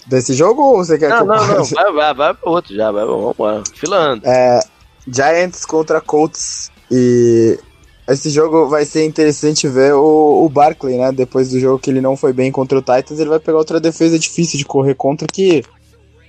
[0.07, 2.74] Desse jogo ou você quer não, que eu Não, não, vai, vai, vai pro outro
[2.74, 3.62] já, vai, vamos embora.
[3.74, 4.22] Filando.
[4.24, 4.61] É,
[5.07, 7.59] Giants contra Colts e
[8.09, 11.11] esse jogo vai ser interessante ver o, o Barkley, né?
[11.11, 13.80] Depois do jogo que ele não foi bem contra o Titans, ele vai pegar outra
[13.80, 15.64] defesa difícil de correr contra que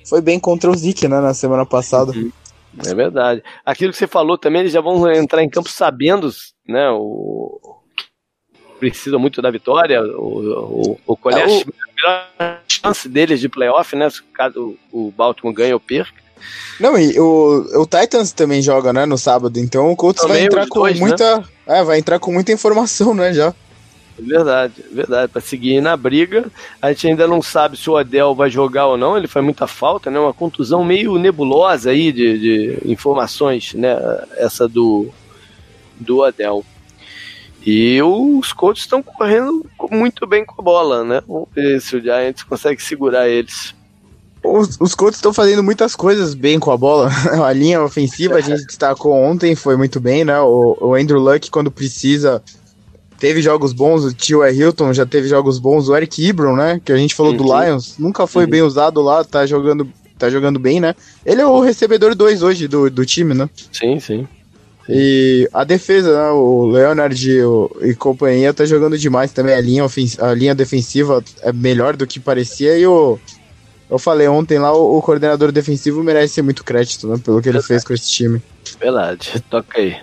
[0.07, 1.19] foi bem contra o Zeke, né?
[1.19, 2.11] Na semana passada.
[2.11, 2.31] Uhum.
[2.85, 3.43] É verdade.
[3.65, 6.31] Aquilo que você falou também, eles já vão entrar em campo sabendo,
[6.67, 6.89] né?
[6.91, 7.59] O
[8.79, 10.01] precisa muito da vitória.
[10.01, 11.65] O, o, o Colher, é, a
[11.95, 14.09] melhor chance deles de playoff, né?
[14.09, 16.27] Se caso o Baltimore ganhe ou perca.
[16.79, 20.45] Não, e o, o Titans também joga, né, no sábado, então o Colts também vai
[20.45, 21.07] entrar com dois, né?
[21.07, 21.37] muita.
[21.39, 21.45] Né?
[21.67, 23.53] É, vai entrar com muita informação, né, já.
[24.19, 25.31] Verdade, verdade.
[25.31, 26.45] Para seguir na briga,
[26.81, 29.15] a gente ainda não sabe se o Adel vai jogar ou não.
[29.15, 30.17] Ele faz muita falta, né?
[30.19, 33.95] Uma contusão meio nebulosa aí de, de informações, né?
[34.37, 35.09] Essa do
[35.99, 36.65] do Adel.
[37.65, 41.21] E os Colts estão correndo muito bem com a bola, né?
[41.27, 43.75] Vamos ver se o Giants consegue segurar eles.
[44.43, 47.09] Os, os Colts estão fazendo muitas coisas bem com a bola.
[47.43, 50.39] A linha ofensiva a gente destacou ontem, foi muito bem, né?
[50.39, 52.41] O, o Andrew Luck, quando precisa,
[53.19, 54.03] teve jogos bons.
[54.03, 55.89] O Tio é Hilton já teve jogos bons.
[55.89, 56.81] O Eric Ibron, né?
[56.83, 57.37] Que a gente falou uhum.
[57.37, 58.49] do Lions, nunca foi uhum.
[58.49, 60.95] bem usado lá, tá jogando, tá jogando bem, né?
[61.25, 63.49] Ele é o recebedor 2 hoje do, do time, né?
[63.71, 64.27] Sim, sim.
[64.89, 69.53] E a defesa, né, o Leonard e, o, e, companhia tá jogando demais também.
[69.53, 69.85] A linha,
[70.19, 72.77] a linha defensiva é melhor do que parecia.
[72.77, 73.19] E o.
[73.89, 77.19] Eu falei ontem lá, o, o coordenador defensivo merece muito crédito, né?
[77.23, 78.41] Pelo que ele fez com esse time.
[78.79, 79.97] Verdade, toca aí.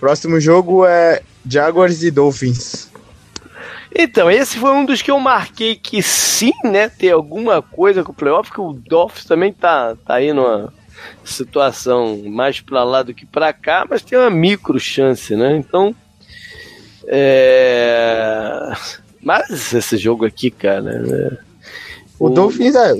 [0.00, 2.90] Próximo jogo é Jaguars e Dolphins.
[3.94, 6.88] Então, esse foi um dos que eu marquei que sim, né?
[6.88, 10.72] Ter alguma coisa com o playoff, que o Dolphins também tá, tá aí numa
[11.24, 15.56] situação mais para lá do que para cá, mas tem uma micro chance, né?
[15.56, 15.94] Então,
[17.06, 18.72] é...
[19.22, 21.38] mas esse jogo aqui, cara, né?
[22.18, 22.94] O, o Dolphins, é,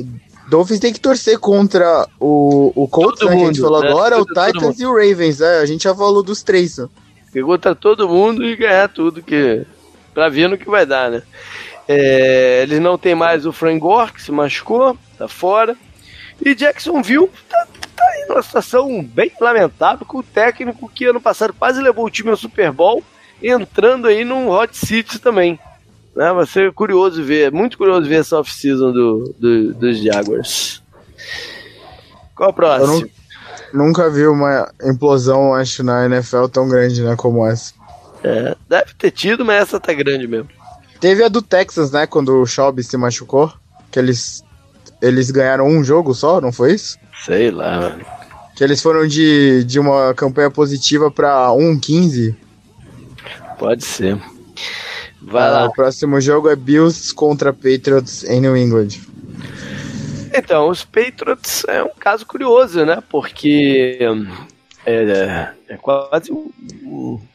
[0.49, 3.89] Dolphins tem que torcer contra o, o Colts, né, mundo, que a gente falou né?
[3.89, 5.59] agora, o Titans e o Ravens, né?
[5.59, 6.79] A gente já falou dos três.
[6.79, 6.89] Né?
[7.43, 9.67] Contra todo mundo e ganhar tudo que
[10.15, 11.23] para ver no que vai dar, né?
[11.87, 15.77] É, eles não tem mais o Frank Gore, que se machucou, tá fora.
[16.45, 21.53] E Jacksonville tá, tá em uma situação bem lamentável com o técnico que ano passado
[21.53, 23.05] quase levou o time ao Super Bowl,
[23.43, 25.59] entrando aí num hot seat também.
[26.17, 26.33] Né?
[26.33, 30.83] Vai ser curioso ver, muito curioso ver essa off-season do, do, dos Jaguars.
[32.35, 33.09] Qual o próximo?
[33.73, 37.75] nunca vi uma implosão, acho, na NFL tão grande, né, como essa.
[38.25, 40.49] É, deve ter tido, mas essa tá grande mesmo.
[41.01, 43.53] Teve a do Texas, né, quando o Schaub se machucou,
[43.91, 44.43] que eles
[45.03, 46.99] eles ganharam um jogo só, não foi isso?
[47.25, 48.05] Sei lá, mano.
[48.57, 52.35] Que eles foram de, de uma campanha positiva pra 1-15.
[53.59, 54.19] Pode ser.
[55.27, 55.67] Vai ah, lá.
[55.67, 58.89] O próximo jogo é Bills contra Patriots em New England.
[60.33, 63.03] Então, os Patriots é um caso curioso, né?
[63.09, 63.99] Porque
[64.87, 66.31] é, é quase,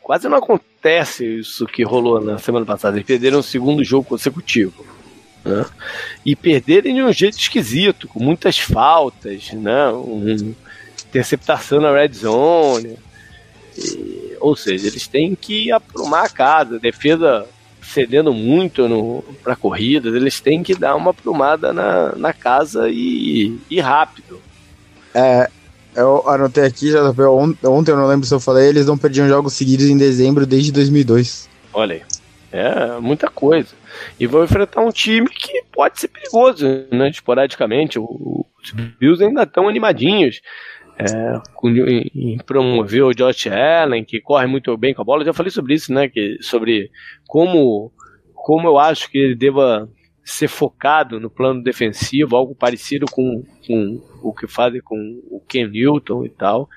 [0.01, 2.95] quase não acontece isso que rolou na semana passada.
[2.95, 4.85] Eles perderam o segundo jogo consecutivo.
[5.43, 5.65] Né?
[6.25, 9.89] E perderem de um jeito esquisito, com muitas faltas, né?
[9.89, 10.53] Um,
[11.09, 12.97] interceptação na red zone.
[13.77, 16.79] E, ou seja, eles têm que aprumar a casa.
[16.79, 17.45] defesa
[17.91, 23.79] cedendo muito para corridas, eles têm que dar uma aprumada na, na casa e, e
[23.79, 24.41] rápido.
[25.13, 25.49] É,
[25.95, 29.53] eu anotei aqui, já ontem eu não lembro se eu falei, eles não perdiam jogos
[29.53, 31.49] seguidos em dezembro desde 2002.
[31.73, 32.01] Olha aí.
[32.51, 33.69] É muita coisa.
[34.19, 37.09] E vão enfrentar um time que pode ser perigoso, né?
[37.09, 37.97] Esporadicamente.
[37.97, 40.41] Os Bills ainda estão animadinhos.
[41.01, 45.21] É, promover o Josh Allen, que corre muito bem com a bola.
[45.21, 46.07] Eu já falei sobre isso, né?
[46.07, 46.91] Que, sobre
[47.27, 47.91] como,
[48.33, 49.89] como eu acho que ele deva
[50.23, 54.95] ser focado no plano defensivo, algo parecido com, com o que fazem com
[55.29, 56.69] o Ken Newton e tal.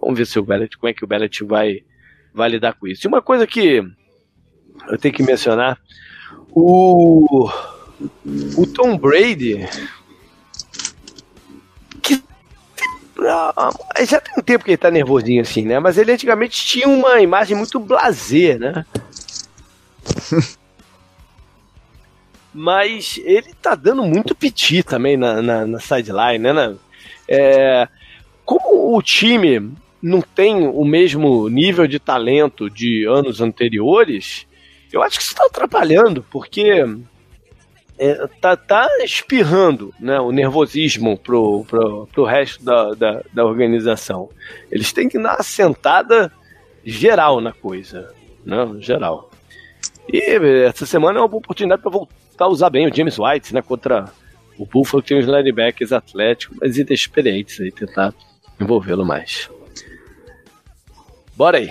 [0.00, 1.82] Vamos ver se o Bellet, como é que o Bellet vai,
[2.34, 3.06] vai lidar com isso.
[3.06, 3.82] E uma coisa que
[4.88, 5.78] eu tenho que mencionar.
[6.50, 7.48] O,
[8.56, 9.66] o Tom Brady.
[14.06, 15.78] Já tem um tempo que ele tá nervosinho assim, né?
[15.78, 18.84] Mas ele antigamente tinha uma imagem muito blazer, né?
[22.54, 26.74] Mas ele tá dando muito piti também na, na, na sideline, né?
[27.28, 27.86] É,
[28.44, 34.46] como o time não tem o mesmo nível de talento de anos anteriores,
[34.92, 36.84] eu acho que isso está atrapalhando, porque
[37.98, 44.30] é, tá, tá espirrando né, o nervosismo pro, pro, pro resto da, da, da organização.
[44.70, 46.32] Eles têm que dar uma sentada
[46.84, 48.14] geral na coisa.
[48.44, 49.30] Né, geral.
[50.10, 50.20] E
[50.64, 53.60] essa semana é uma boa oportunidade para voltar a usar bem o James White né,
[53.60, 54.06] contra
[54.56, 58.14] o Buffalo, que tem os linebackers atléticos, mas inexperientes aí, tentar
[58.60, 59.50] envolvê-lo mais.
[61.36, 61.70] Bora aí.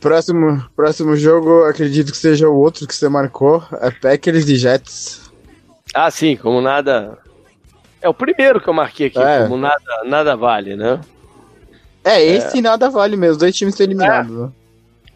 [0.00, 5.31] Próximo, próximo jogo, acredito que seja o outro que você marcou, é Packers e Jets.
[5.94, 7.18] Ah, sim, como nada.
[8.00, 9.42] É o primeiro que eu marquei aqui, é.
[9.42, 11.00] como nada, nada vale, né?
[12.04, 12.62] É, esse é.
[12.62, 14.50] nada vale mesmo, dois times estão eliminados.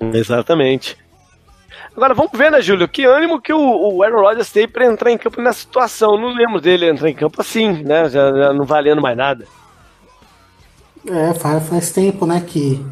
[0.01, 0.17] É.
[0.17, 0.97] Exatamente.
[1.97, 2.87] Agora vamos ver, né, Júlio?
[2.87, 6.21] Que ânimo que o, o Aaron Rodgers tem para entrar em campo nessa situação.
[6.21, 8.09] Não lembro dele entrar em campo assim, né?
[8.11, 9.47] Já, já não valendo mais nada.
[11.09, 12.85] É, faz, faz tempo, né, que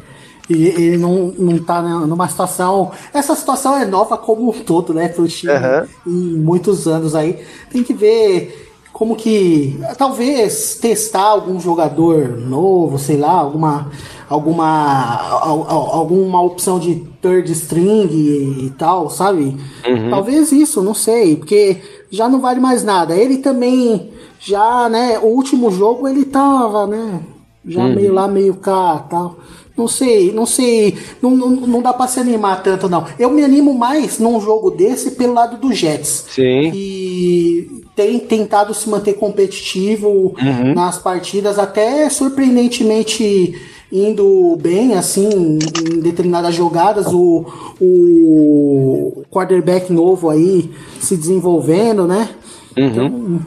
[0.49, 2.91] E ele não, não tá numa situação.
[3.13, 5.07] Essa situação é nova como um todo, né?
[5.07, 5.87] Pro time uhum.
[6.05, 7.39] em muitos anos aí.
[7.71, 9.77] Tem que ver como que.
[9.97, 13.91] Talvez testar algum jogador novo, sei lá, alguma.
[14.29, 15.19] Alguma.
[15.67, 19.57] Alguma opção de third string e, tal, sabe?
[19.85, 20.09] Uhum.
[20.11, 21.35] Talvez isso, não sei.
[21.35, 21.81] Porque
[22.11, 23.15] já não vale mais nada.
[23.15, 24.11] Ele também.
[24.39, 25.17] Já, né?
[25.17, 27.19] O último jogo ele tava, né?
[27.65, 27.95] Já uhum.
[27.95, 29.37] meio lá, meio cá tal.
[29.77, 30.97] Não sei, não sei.
[31.21, 33.05] Não, não, não dá pra se animar tanto, não.
[33.19, 36.25] Eu me animo mais num jogo desse pelo lado do Jets.
[36.29, 36.71] Sim.
[36.71, 40.73] Que tem tentado se manter competitivo uhum.
[40.73, 43.53] nas partidas, até surpreendentemente
[43.91, 47.07] indo bem, assim, em determinadas jogadas.
[47.07, 47.45] O,
[47.79, 52.29] o quarterback novo aí se desenvolvendo, né?
[52.77, 52.85] Uhum.
[52.87, 53.39] Então,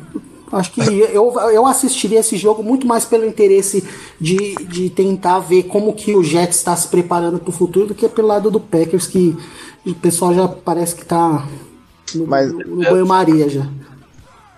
[0.51, 3.85] Acho que eu, eu assistiria esse jogo muito mais pelo interesse
[4.21, 7.95] de, de tentar ver como que o Jets está se preparando para o futuro do
[7.95, 9.37] que pelo lado do Packers, que
[9.85, 11.47] o pessoal já parece que está
[12.15, 13.67] no, Mas, no banho-maria já.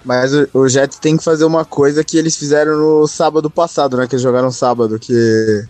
[0.05, 3.97] Mas o, o Jets tem que fazer uma coisa que eles fizeram no sábado passado,
[3.97, 4.07] né?
[4.07, 5.65] Que eles jogaram sábado, que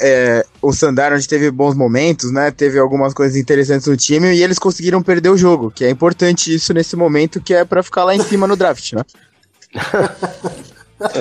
[0.00, 2.50] é, o Sandarnold teve bons momentos, né?
[2.50, 6.54] Teve algumas coisas interessantes no time e eles conseguiram perder o jogo, que é importante
[6.54, 9.02] isso nesse momento, que é para ficar lá em cima no draft, né?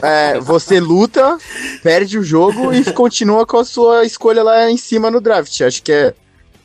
[0.02, 1.38] É, você luta,
[1.82, 5.60] perde o jogo e continua com a sua escolha lá em cima no draft.
[5.62, 6.14] Acho que é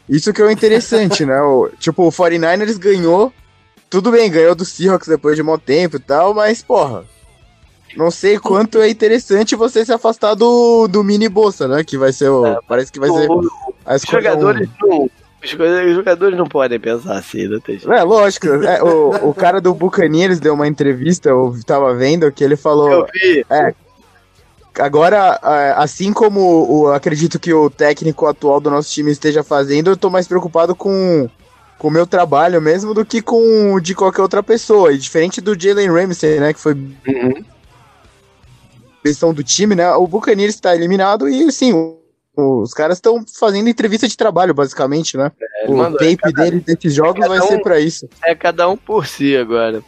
[0.09, 1.41] isso que é o interessante, né?
[1.41, 3.33] O, tipo, o 49ers ganhou,
[3.89, 7.05] tudo bem, ganhou do Seahawks depois de um tempo e tal, mas, porra,
[7.97, 11.83] não sei quanto é interessante você se afastar do, do mini bolsa, né?
[11.83, 12.47] Que vai ser o.
[12.47, 13.29] É, parece que vai ser.
[13.31, 14.89] Os jogadores um...
[14.89, 15.11] não.
[15.43, 15.51] Os
[15.95, 17.93] jogadores não podem pensar assim, não tem jeito.
[17.93, 18.47] É, lógico.
[18.47, 22.91] É, o, o cara do Buccaneers deu uma entrevista, eu tava vendo, que ele falou.
[22.91, 23.45] Eu vi.
[23.49, 23.75] É,
[24.79, 29.89] Agora, é, assim como o, acredito que o técnico atual do nosso time esteja fazendo,
[29.89, 31.29] eu tô mais preocupado com
[31.79, 34.93] com o meu trabalho mesmo do que com o de qualquer outra pessoa.
[34.93, 37.45] E diferente do Jalen Ramsey, né, que foi uhum
[39.07, 39.89] questão do time, né?
[39.93, 41.73] O Buccaneers está eliminado e, assim,
[42.37, 45.33] os caras estão fazendo entrevista de trabalho, basicamente, né?
[45.63, 48.09] É, o mandou, tape é cada, dele desses jogos é vai um, ser para isso.
[48.23, 49.83] É cada um por si agora.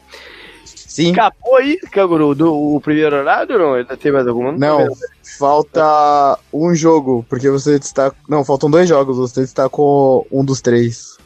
[0.65, 1.13] Sim.
[1.13, 3.75] Acabou aí, Canguru, do, o primeiro horário ou não?
[3.75, 4.53] Ainda tem mais alguma?
[4.53, 4.97] Não, não
[5.39, 8.13] falta um jogo, porque você está...
[8.29, 11.19] Não, faltam dois jogos, você está com um dos três.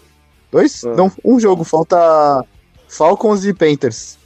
[0.50, 0.84] Dois?
[0.84, 0.94] Ah.
[0.94, 2.44] Não, um jogo, falta
[2.88, 4.18] Falcons e Panthers.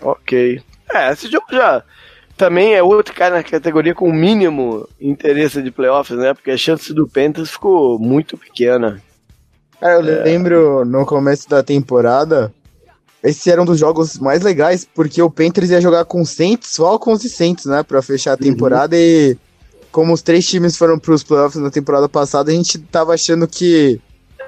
[0.00, 0.62] Ok.
[0.92, 1.82] É, esse jogo já
[2.38, 6.32] também é outro cara na categoria com o mínimo interesse de playoffs, né?
[6.32, 9.02] Porque a chance do Panthers ficou muito pequena.
[9.80, 10.22] Cara, eu é...
[10.22, 12.52] lembro no começo da temporada,
[13.22, 17.24] esse era um dos jogos mais legais, porque o Panthers ia jogar com Saints, Falcons
[17.24, 17.82] e Saints, né?
[17.82, 18.38] Pra fechar a uhum.
[18.38, 19.02] temporada uhum.
[19.02, 19.38] e
[19.90, 24.00] como os três times foram pros playoffs na temporada passada, a gente tava achando que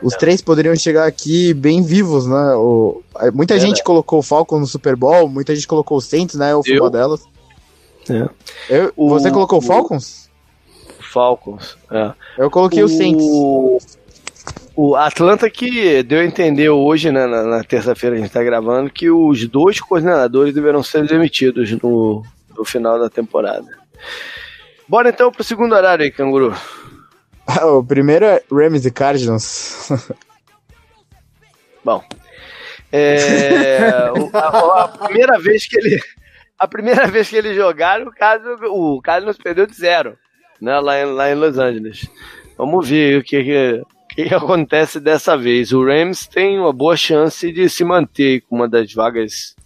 [0.02, 2.54] os três poderiam chegar aqui bem vivos, né?
[2.54, 3.02] O,
[3.34, 3.84] muita é, gente né?
[3.84, 6.54] colocou o Falcons no Super Bowl, muita gente colocou o Saints, né?
[6.54, 7.22] O futebol delas.
[8.08, 8.28] É.
[8.68, 10.30] Eu, o, você colocou o Falcons?
[11.12, 12.12] Falcons, é.
[12.38, 13.98] Eu coloquei o, o Saints.
[14.76, 18.88] O Atlanta que deu a entender hoje, né, na, na terça-feira a gente está gravando,
[18.88, 22.24] que os dois coordenadores deverão ser demitidos no,
[22.56, 23.66] no final da temporada.
[24.88, 26.54] Bora então pro segundo horário aí, canguru.
[27.62, 29.88] o primeiro é Rams e Cardinals.
[31.84, 32.02] Bom,
[32.92, 33.90] é,
[34.34, 36.00] a, a, primeira vez que ele
[36.60, 40.18] a primeira vez que eles jogaram, o Cardinals, o Cardinals perdeu de zero,
[40.60, 42.06] né, lá, em, lá em Los Angeles.
[42.58, 43.82] Vamos ver o que, que,
[44.14, 45.72] que acontece dessa vez.
[45.72, 49.56] O Rams tem uma boa chance de se manter com uma das vagas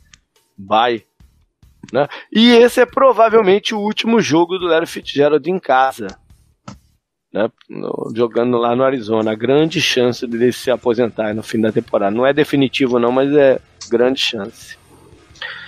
[0.56, 1.04] bye.
[1.92, 2.08] Né?
[2.32, 6.06] E esse é provavelmente o último jogo do Larry Fitzgerald em casa.
[7.32, 7.50] Né?
[7.68, 9.32] No, jogando lá no Arizona.
[9.32, 12.14] A grande chance dele se aposentar no fim da temporada.
[12.14, 14.78] Não é definitivo, não, mas é grande chance.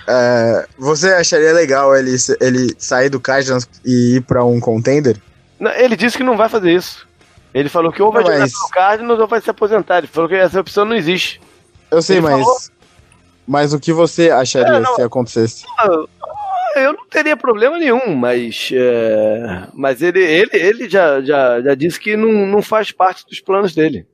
[0.07, 5.17] É, você acharia legal ele, ele sair do Cardinals e ir para um contender?
[5.59, 7.05] Não, ele disse que não vai fazer isso.
[7.53, 8.53] Ele falou que ou vai não, jogar mas...
[8.53, 9.97] no Cardinals ou vai se aposentar.
[9.97, 11.41] Ele falou que essa opção não existe.
[11.91, 12.41] Eu sei, ele mas.
[12.41, 12.57] Falou...
[13.45, 15.65] Mas o que você acharia é, não, se acontecesse?
[16.75, 18.69] Eu não teria problema nenhum, mas.
[18.73, 23.39] É, mas ele, ele, ele já, já, já disse que não, não faz parte dos
[23.39, 24.05] planos dele.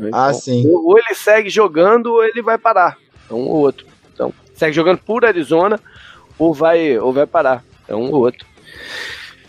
[0.00, 0.66] Ah, então, ah, sim.
[0.66, 2.96] Ou ele segue jogando ou ele vai parar.
[3.30, 3.87] Um ou outro
[4.58, 5.80] segue jogando por Arizona
[6.38, 7.64] ou vai, ou vai parar.
[7.86, 8.46] É um ou outro.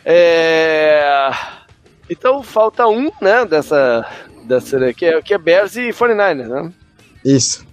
[0.05, 1.29] É...
[2.09, 4.05] Então falta um, né, dessa,
[4.45, 6.73] dessa que é, que é Bears e 49ers, né?
[7.23, 7.67] Isso.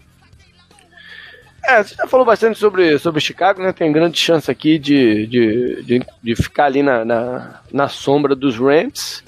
[1.64, 3.72] É, você já falou bastante sobre, sobre Chicago, né?
[3.72, 8.56] Tem grande chance aqui de, de, de, de ficar ali na, na, na sombra dos
[8.56, 9.24] Rams.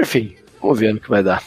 [0.00, 1.42] Enfim, vamos ver no que vai dar.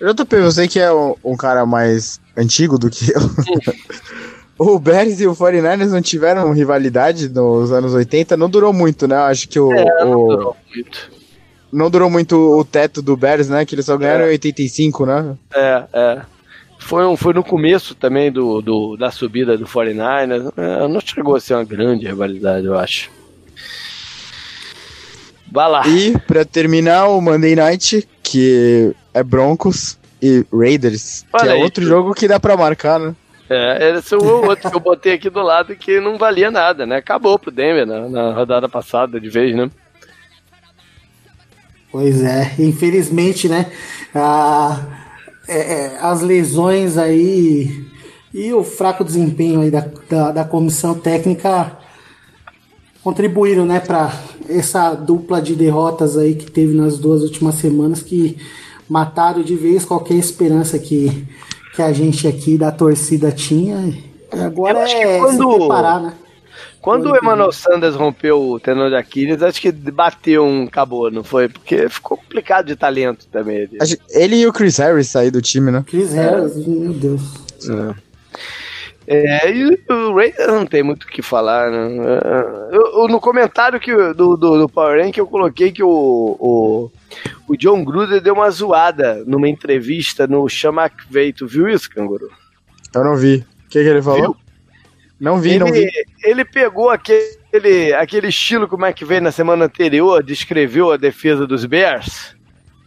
[0.00, 3.20] JP, você que é um, um cara mais antigo do que eu.
[4.58, 9.16] o Bears e o 49ers não tiveram rivalidade nos anos 80, não durou muito, né?
[9.16, 9.72] Acho que o.
[9.72, 10.28] É, não o...
[10.28, 11.10] durou muito.
[11.70, 13.64] Não durou muito o teto do Bears, né?
[13.64, 14.28] Que eles só ganharam é.
[14.28, 15.36] em 85, né?
[15.54, 16.22] É, é.
[16.78, 20.52] Foi, um, foi no começo também do, do, da subida do 49ers.
[20.56, 23.10] É, não chegou a ser uma grande rivalidade, eu acho.
[25.50, 25.86] Vai lá.
[25.86, 31.62] E, pra terminar, o Monday Night, que é Broncos e Raiders, Olha que é aí,
[31.62, 31.88] outro tu...
[31.88, 33.14] jogo que dá pra marcar, né?
[33.50, 36.84] É, esse é o outro que eu botei aqui do lado que não valia nada,
[36.84, 36.96] né?
[36.96, 39.70] Acabou pro Denver na, na rodada passada de vez, né?
[41.90, 43.72] Pois é, infelizmente, né?
[44.14, 44.78] A,
[45.48, 47.86] é, é, as lesões aí
[48.34, 51.78] e o fraco desempenho aí da, da, da comissão técnica
[53.02, 54.12] contribuíram, né, para
[54.48, 58.36] essa dupla de derrotas aí que teve nas duas últimas semanas que
[58.88, 61.26] mataram de vez qualquer esperança que,
[61.78, 63.96] que a gente aqui da torcida tinha.
[64.32, 66.12] Agora é quando, se preparar, né?
[66.80, 71.22] Quando o Emmanuel Sanders rompeu o tenor de Aquiles, acho que bateu um acabou, não
[71.22, 71.48] foi?
[71.48, 73.68] Porque ficou complicado de talento também.
[74.10, 75.84] Ele e o Chris Harris saíram do time, né?
[75.86, 77.22] Chris Harris, meu Deus.
[77.70, 78.08] É.
[79.10, 82.20] É, e o Raiders não tem muito o que falar, né?
[82.72, 86.90] Eu, eu, no comentário que, do, do, do Power Rank eu coloquei que o, o,
[87.46, 91.32] o John Gruden deu uma zoada numa entrevista no Chama McVeigh.
[91.32, 92.30] Tu viu isso, Canguru?
[92.94, 93.44] Eu não vi.
[93.66, 94.20] O que, que ele falou?
[94.20, 94.36] Viu?
[95.20, 95.86] Não vi, ele, não vi.
[96.22, 101.64] Ele pegou aquele, aquele estilo que o McVeigh na semana anterior descreveu a defesa dos
[101.64, 102.36] Bears.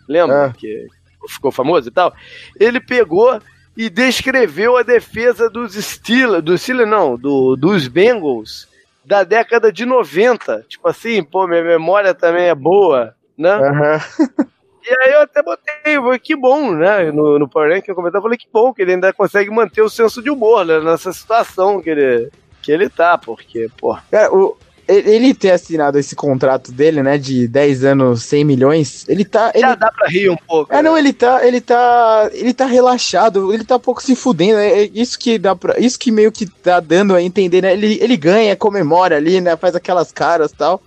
[0.08, 0.54] Lembra?
[0.56, 0.58] É.
[0.58, 0.88] Que
[1.28, 2.14] ficou famoso e tal.
[2.60, 3.40] Ele pegou
[3.76, 8.68] e descreveu a defesa dos Steelers, do Steelers não, do, dos Bengals
[9.04, 10.66] da década de 90.
[10.68, 13.58] Tipo assim, pô, minha memória também é boa, né?
[13.58, 14.46] Uhum.
[14.84, 17.12] E aí eu até botei, que bom, né?
[17.12, 19.90] No, no Power Rank eu comentei, falei que bom que ele ainda consegue manter o
[19.90, 20.80] senso de humor, né?
[20.80, 22.32] Nessa situação que ele,
[22.64, 23.96] que ele tá, porque, pô.
[24.10, 24.58] Cara, o,
[24.88, 29.52] ele ter assinado esse contrato dele, né, de 10 anos, 100 milhões, ele tá...
[29.54, 29.62] Ele...
[29.62, 30.74] Já dá pra rir um pouco.
[30.74, 30.82] É, né?
[30.82, 34.84] não, ele tá, ele tá, ele tá relaxado, ele tá um pouco se fudendo, é
[34.94, 38.18] isso que dá pra, isso que meio que tá dando a entender, né, ele, ele
[38.18, 40.82] ganha, comemora ali, né, faz aquelas caras e tal,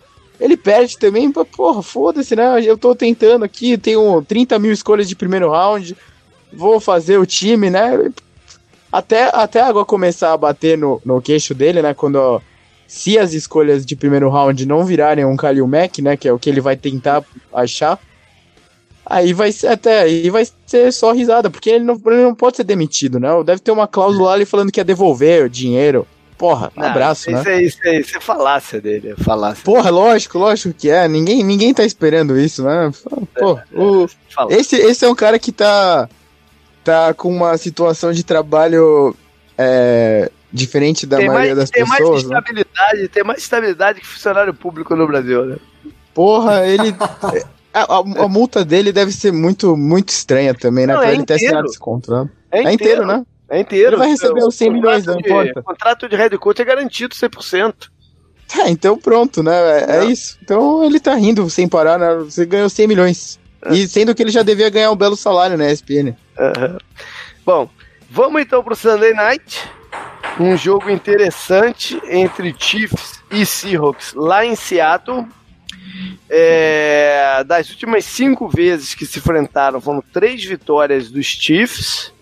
[0.45, 5.17] ele perde também, porra, foda-se, né, eu tô tentando aqui, tenho 30 mil escolhas de
[5.17, 5.97] primeiro round,
[6.53, 8.13] vou fazer o time, né,
[8.93, 12.43] até, até a água começar a bater no, no queixo dele, né, quando
[12.87, 16.39] se as escolhas de primeiro round não virarem um Kalil Mack, né, que é o
[16.39, 17.99] que ele vai tentar achar,
[19.07, 22.59] aí vai ser até aí vai ser só risada, porque ele não, ele não pode
[22.59, 23.29] ser demitido, né?
[23.45, 26.07] Deve ter uma cláusula ali falando que ia devolver o dinheiro.
[26.37, 27.55] Porra, um abraço, isso né?
[27.55, 29.65] É, isso, é, isso é falácia dele, é falácia.
[29.65, 31.07] Porra, lógico, lógico que é.
[31.07, 32.91] Ninguém, ninguém tá esperando isso, né?
[33.39, 34.07] Pô, é, o,
[34.51, 36.09] é, esse, esse é um cara que tá,
[36.83, 39.15] tá com uma situação de trabalho
[39.57, 42.23] é, Diferente da tem maioria mais, das tem pessoas.
[42.23, 42.39] Mais né?
[42.39, 43.09] estabilidade, né?
[43.13, 45.57] Tem mais estabilidade que funcionário público no Brasil, né?
[46.15, 46.95] Porra, ele.
[47.75, 50.93] a, a, a, multa dele deve ser muito, muito estranha também, né?
[50.93, 52.31] Não, pra é ele ter assinado esse contrato.
[52.53, 53.27] É, é inteiro, né?
[53.49, 53.91] É inteiro.
[53.91, 55.61] Ele vai receber os 100 milhões, não importa.
[55.61, 57.91] O contrato de head coach é garantido 100%.
[58.59, 59.81] É, então pronto, né?
[59.81, 60.39] É, é, isso.
[60.43, 62.15] Então ele tá rindo sem parar, né?
[62.25, 63.41] Você ganhou 100 milhões.
[63.65, 63.75] É.
[63.75, 66.15] E sendo que ele já devia ganhar um belo salário na ESPN.
[66.39, 66.79] Uhum.
[67.45, 67.71] Bom,
[68.11, 69.63] vamos então pro Sunday Night
[70.39, 75.27] um jogo interessante entre Chiefs e Seahawks lá em Seattle.
[76.29, 82.13] É, das últimas cinco vezes que se enfrentaram, foram três vitórias dos Chiefs.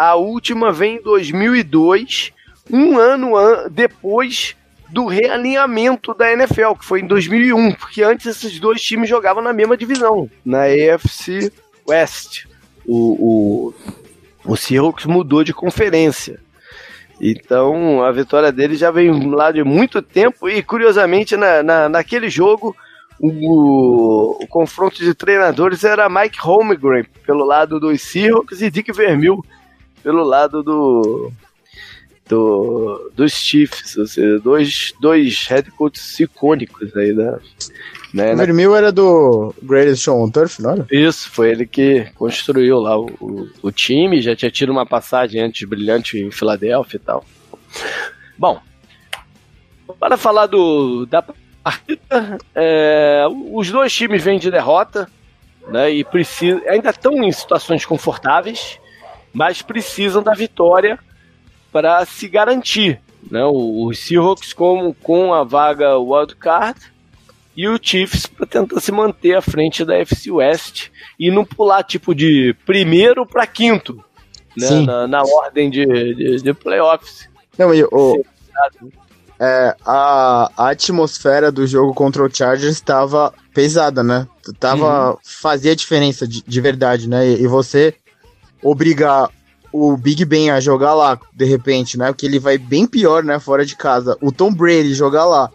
[0.00, 2.32] A última vem em 2002,
[2.72, 4.56] um ano an depois
[4.88, 9.52] do realinhamento da NFL, que foi em 2001, porque antes esses dois times jogavam na
[9.52, 11.52] mesma divisão, na AFC
[11.86, 12.46] West.
[12.86, 13.74] O,
[14.46, 16.40] o, o Seahawks mudou de conferência.
[17.20, 22.30] Então a vitória dele já vem lá de muito tempo e curiosamente na, na, naquele
[22.30, 22.74] jogo
[23.20, 29.44] o, o, confronto de treinadores era Mike Holmgren pelo lado dos Seahawks e Dick Vermeil
[30.02, 31.32] pelo lado do,
[32.28, 37.38] do dos Chiefs, ou seja, dois, dois head coaches icônicos aí da,
[38.12, 40.86] né, o Vermeil era do Greatest Show on Turf, não era?
[40.90, 45.40] Isso, foi ele que construiu lá o, o, o time, já tinha tido uma passagem
[45.40, 47.24] antes brilhante em Filadélfia e tal.
[48.36, 48.60] Bom,
[49.98, 51.22] para falar do, da
[51.62, 55.08] partida, é, os dois times vêm de derrota,
[55.68, 58.78] né, e precisa, ainda estão em situações confortáveis,
[59.32, 60.98] mas precisam da vitória
[61.72, 63.00] para se garantir.
[63.30, 66.80] Né, os Seahawks com, com a vaga wildcard
[67.54, 71.82] e o Chiefs para tentar se manter à frente da FC West e não pular
[71.82, 74.02] tipo de primeiro para quinto
[74.56, 77.28] né, na, na, ordem de, de, de playoffs.
[77.58, 78.24] Não, e o,
[79.38, 84.26] é, a, a atmosfera do jogo contra o Chargers estava pesada, né?
[84.58, 85.16] Tava, uhum.
[85.22, 87.26] Fazia diferença de, de verdade, né?
[87.26, 87.94] E, e, você
[88.62, 89.28] obrigar
[89.72, 92.08] o Big Ben a jogar lá, de repente, né?
[92.08, 93.38] Porque ele vai bem pior, né?
[93.38, 94.16] Fora de casa.
[94.20, 95.50] O Tom Brady jogar lá.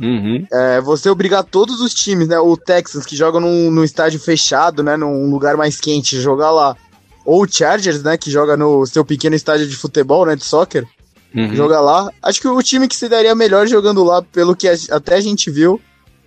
[0.00, 0.46] Uhum.
[0.52, 2.38] É, você obrigar todos os times, né?
[2.38, 4.96] O Texans, que joga num, num estádio fechado, né?
[4.96, 6.76] Num lugar mais quente, jogar lá.
[7.24, 8.16] Ou o Chargers, né?
[8.18, 10.36] Que joga no seu pequeno estádio de futebol, né?
[10.36, 10.86] De soccer.
[11.34, 11.54] Uhum.
[11.54, 12.10] Jogar lá.
[12.22, 15.20] Acho que o time que se daria melhor jogando lá, pelo que a, até a
[15.20, 15.80] gente viu,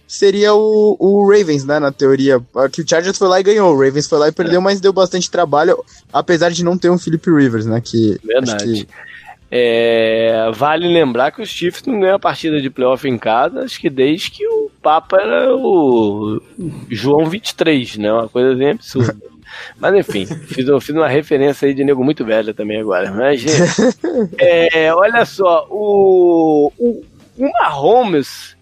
[0.08, 2.40] seria o, o Ravens, né, na teoria.
[2.72, 4.64] Que o Chargers foi lá e ganhou, o Ravens foi lá e perdeu, é.
[4.64, 8.18] mas deu bastante trabalho, apesar de não ter um Philip Rivers, né, que...
[8.24, 8.86] Verdade.
[8.86, 8.88] Que...
[9.50, 13.80] É, vale lembrar que os Chiefs não ganham a partida de playoff em casa, acho
[13.80, 16.42] que desde que o Papa era o
[16.90, 19.16] João 23, né, uma coisa bem absurda.
[19.80, 23.12] Mas enfim, fiz, fiz, uma referência aí de nego muito velho também agora.
[23.12, 23.46] Mas,
[24.38, 27.04] é, olha só, o, o,
[27.38, 28.57] o Mahomes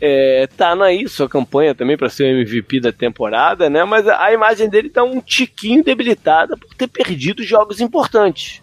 [0.00, 3.84] é, tá na sua campanha também para ser o MVP da temporada, né?
[3.84, 8.62] Mas a imagem dele tá um tiquinho debilitada por ter perdido jogos importantes.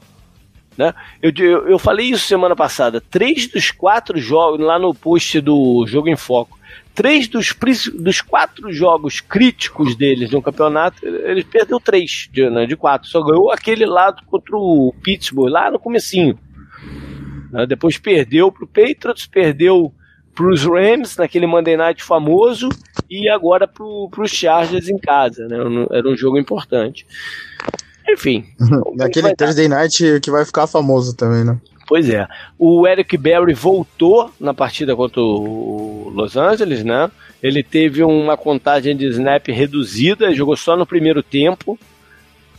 [0.78, 0.94] Né?
[1.22, 3.02] Eu, eu, eu falei isso semana passada.
[3.02, 6.58] Três dos quatro jogos, lá no post do Jogo em Foco,
[6.94, 7.56] três dos,
[7.96, 13.10] dos quatro jogos críticos deles no campeonato, ele perdeu três de, né, de quatro.
[13.10, 16.38] Só ganhou aquele lado contra o Pittsburgh, lá no comecinho.
[17.52, 17.66] Né?
[17.66, 19.92] Depois perdeu pro Patriots, perdeu
[20.38, 22.70] para os Rams naquele Monday Night famoso
[23.10, 25.58] e agora para os Chargers em casa, né?
[25.92, 27.08] Era um jogo importante.
[28.08, 28.46] Enfim.
[28.96, 31.58] naquele Thursday Night que vai ficar famoso também, né?
[31.88, 32.28] Pois é.
[32.60, 37.10] O Eric Berry voltou na partida contra o Los Angeles, né?
[37.42, 41.80] Ele teve uma contagem de snap reduzida, jogou só no primeiro tempo.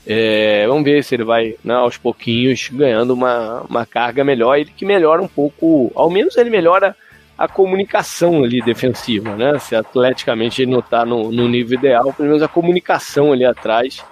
[0.04, 4.56] É, vamos ver se ele vai, né, aos pouquinhos, ganhando uma, uma carga melhor.
[4.56, 6.96] Ele que melhora um pouco, ao menos ele melhora
[7.38, 9.56] a comunicação ali defensiva, né?
[9.60, 14.04] Se atleticamente ele não está no, no, nível ideal, pelo menos a comunicação ali atrás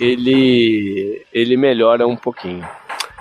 [0.00, 2.64] ele, ele melhora um pouquinho.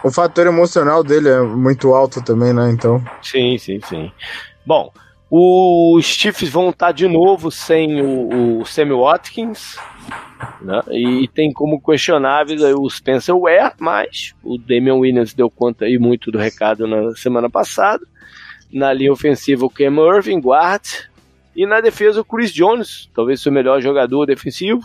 [0.04, 2.70] O fator emocional dele é muito alto também, né?
[2.72, 3.04] Então.
[3.22, 4.12] Sim, sim, sim.
[4.66, 4.92] Bom,
[5.30, 9.78] os Chiefs vão estar tá de novo sem o, o Sammy Watkins,
[10.62, 10.82] né?
[10.92, 16.32] E tem como questionáveis o Spencer Ware, mas o Damian Williams deu conta aí muito
[16.32, 18.06] do recado na semana passada.
[18.72, 20.84] Na linha ofensiva, o Cam Irving, guard.
[21.56, 24.82] E na defesa, o Chris Jones, talvez seu melhor jogador defensivo.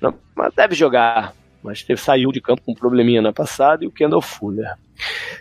[0.00, 1.32] Não, mas deve jogar.
[1.62, 3.84] Mas teve, saiu de campo com um probleminha na passada.
[3.84, 4.74] E o Kendall Fuller.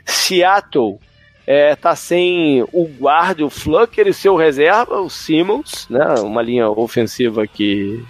[0.05, 0.99] Seattle
[1.47, 6.05] é, tá sem o guarda, o Flucker e seu reserva, o Simmons, né?
[6.19, 8.03] Uma linha ofensiva que.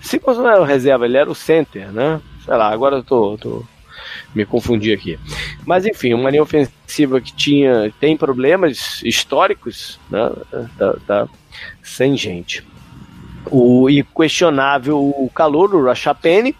[0.00, 2.20] Simmons não era o reserva, ele era o center, né?
[2.44, 3.64] Sei lá, agora eu tô, tô
[4.34, 5.18] me confundi aqui.
[5.66, 10.30] Mas enfim, uma linha ofensiva que tinha tem problemas históricos, né?
[10.78, 11.28] Tá, tá
[11.82, 12.66] sem gente.
[13.50, 16.56] O inquestionável o calor, o Rashapene,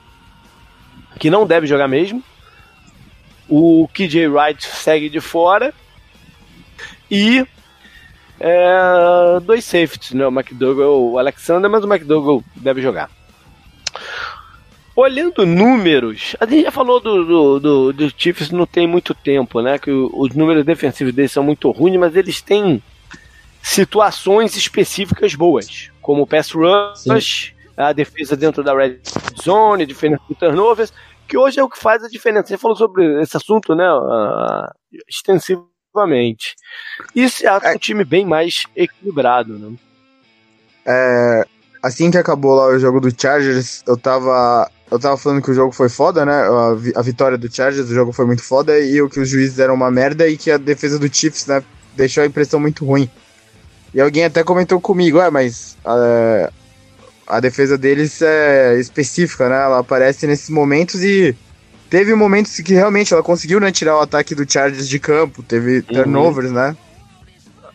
[1.19, 2.23] que não deve jogar mesmo.
[3.49, 5.73] O KJ Wright segue de fora.
[7.11, 7.47] E
[8.41, 10.27] é, dois safeties, né?
[10.27, 13.11] O McDougall, o Alexander, mas o McDougall deve jogar.
[14.97, 19.61] Olhando números, a gente já falou do, do, do, do Chiefs não tem muito tempo,
[19.61, 19.77] né?
[19.77, 22.81] Que os números defensivos deles são muito ruins, mas eles têm
[23.61, 27.73] situações específicas boas, como o pass rush, Sim.
[27.77, 29.01] a defesa dentro da red
[29.43, 30.93] zone, a diferença de turnovers,
[31.27, 32.49] que hoje é o que faz a diferença.
[32.49, 33.91] Você falou sobre esse assunto, né?
[33.93, 34.71] Uh,
[35.09, 36.55] extensivamente.
[37.29, 39.77] Se é um time bem mais equilibrado, né?
[40.87, 41.47] É,
[41.83, 45.55] assim que acabou lá o jogo do Chargers, eu tava eu tava falando que o
[45.55, 46.33] jogo foi foda, né?
[46.33, 49.59] A, a, vitória do Chargers, o jogo foi muito foda, e o que os juízes
[49.59, 51.65] eram uma merda e que a defesa do Chiefs, né,
[51.97, 53.11] deixou a impressão muito ruim.
[53.93, 56.53] E alguém até comentou comigo, é, mas a,
[57.27, 59.57] a defesa deles é específica, né?
[59.57, 61.35] Ela aparece nesses momentos e
[61.91, 65.79] teve momentos que realmente ela conseguiu né, tirar o ataque do Chargers de campo, teve
[65.79, 65.83] uhum.
[65.83, 66.77] turnovers, né?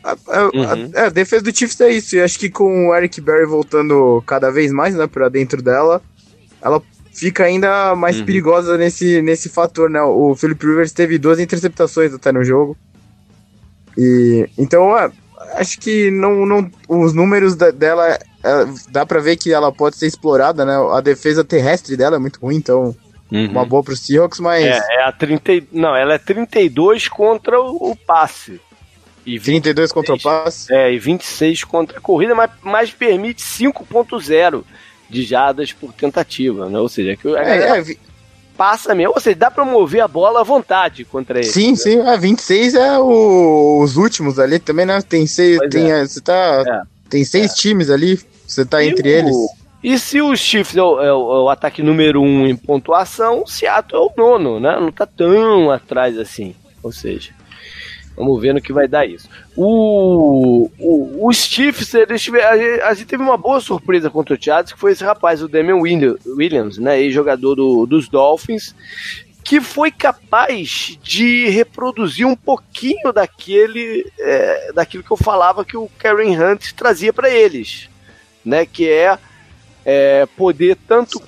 [0.01, 0.91] A, a, uhum.
[0.95, 4.23] a, a, defesa do Chiefs é isso, e acho que com o Eric Berry voltando
[4.25, 6.01] cada vez mais, né, pra dentro dela,
[6.61, 6.81] ela
[7.19, 8.25] fica ainda mais uhum.
[8.25, 10.01] perigosa nesse, nesse fator, né?
[10.01, 12.77] O Philip Rivers teve duas interceptações até no jogo.
[13.97, 15.11] E então, é,
[15.55, 18.19] acho que não, não os números da, dela é,
[18.89, 20.73] dá para ver que ela pode ser explorada, né?
[20.93, 22.95] A defesa terrestre dela é muito ruim, então
[23.29, 23.51] uhum.
[23.51, 27.91] uma boa pro Seahawks, mas é, é a 30, não, ela é 32 contra o,
[27.91, 28.61] o passe.
[29.25, 30.73] E 20, 32 contra o passe.
[30.73, 34.63] É, e 26 contra a corrida, mas, mas permite 5.0
[35.09, 36.79] de jadas por tentativa, né?
[36.79, 37.95] Ou seja, que é, é,
[38.55, 41.47] passa mesmo, ou seja, dá pra mover a bola à vontade contra ele.
[41.47, 41.75] Sim, né?
[41.75, 45.01] sim, é, 26 é o, os últimos ali também, né?
[45.01, 46.05] Tem seis, tem, é.
[46.05, 46.81] você tá, é.
[47.09, 47.55] tem seis é.
[47.55, 49.35] times ali, você tá e entre o, eles.
[49.81, 53.43] E se o Chiefs é o, é o, é o ataque número um em pontuação,
[53.43, 54.77] o Seattle é o nono, né?
[54.79, 56.53] Não tá tão atrás assim.
[56.83, 57.31] Ou seja,
[58.19, 59.29] Vamos ver no que vai dar isso.
[59.55, 62.29] O, o, os Chiefs, eles
[62.83, 65.77] a, gente teve uma boa surpresa contra o Chargers, que foi esse rapaz, o Damian
[65.77, 68.75] Williams, né, ex-jogador do, dos Dolphins,
[69.41, 75.89] que foi capaz de reproduzir um pouquinho daquele, é, daquilo que eu falava que o
[75.97, 77.89] Karen Hunt trazia para eles,
[78.43, 79.17] né, que é,
[79.85, 81.21] é, poder tanto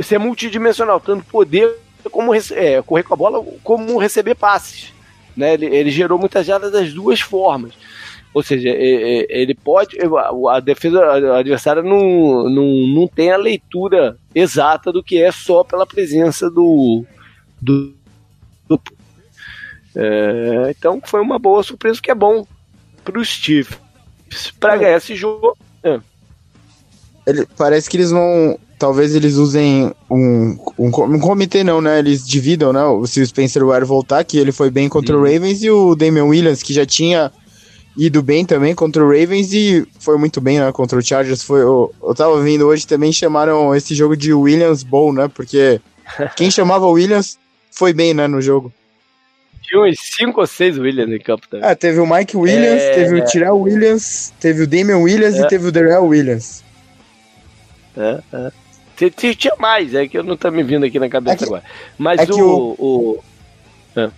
[0.00, 1.74] ser multidimensional, tanto poder
[2.12, 4.96] como é, correr com a bola, como receber passes.
[5.38, 5.54] Né?
[5.54, 7.72] Ele, ele gerou muitas jardas das duas formas.
[8.34, 9.96] Ou seja, ele pode.
[10.50, 11.00] A defesa
[11.38, 17.04] adversária não, não, não tem a leitura exata do que é só pela presença do.
[17.60, 17.94] do,
[18.68, 18.80] do
[19.96, 22.46] é, então foi uma boa surpresa, que é bom
[23.02, 23.78] para os Chiefs.
[24.60, 25.56] Para ganhar esse jogo.
[25.82, 25.98] É.
[27.26, 31.98] Ele, parece que eles vão talvez eles usem um, um, um, comitê, não, né?
[31.98, 32.80] Eles dividam, né?
[33.06, 35.20] Se o Spencer Ware voltar, que ele foi bem contra Sim.
[35.20, 37.32] o Ravens, e o Damian Williams, que já tinha
[37.96, 40.70] ido bem também contra o Ravens e foi muito bem, né?
[40.70, 41.42] Contra o Chargers.
[41.42, 45.28] Foi, eu, eu tava vendo hoje também, chamaram esse jogo de Williams Bowl, né?
[45.28, 45.80] Porque
[46.36, 47.38] quem chamava Williams
[47.72, 48.28] foi bem, né?
[48.28, 48.72] No jogo.
[49.62, 51.68] Tinha uns 5 ou 6 Williams em campo também.
[51.68, 52.94] Ah, teve o Mike Williams, é...
[52.94, 55.40] teve o Tyrell Williams, teve o Damian Williams é.
[55.42, 56.64] e teve o Darrell Williams.
[57.96, 58.52] É, é.
[59.36, 61.62] Tinha mais, é que eu não tá me vindo aqui na cabeça é que, agora.
[61.96, 62.74] Mas é o.
[62.78, 63.18] o...
[63.94, 64.10] É.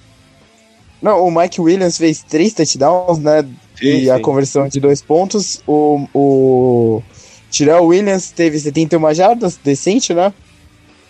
[1.03, 3.43] Não, o Mike Williams fez três touchdowns, né?
[3.77, 4.11] Sim, e sim.
[4.11, 5.63] a conversão de dois pontos.
[5.67, 7.03] O, o
[7.51, 10.33] Tyrell Williams teve 71 jardas, decente, né?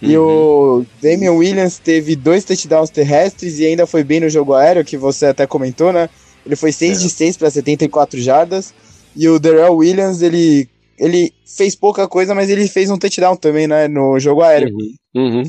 [0.01, 0.81] E uhum.
[0.81, 4.97] o Damian Williams teve dois touchdowns terrestres e ainda foi bem no jogo aéreo, que
[4.97, 6.09] você até comentou, né?
[6.45, 7.03] Ele foi 6 é.
[7.03, 8.73] de 6 para 74 jardas.
[9.15, 10.69] E o Darrell Williams, ele
[11.01, 13.89] ele fez pouca coisa, mas ele fez um touchdown também, né?
[13.89, 14.69] No jogo aéreo.
[15.15, 15.39] Uhum.
[15.39, 15.43] uhum.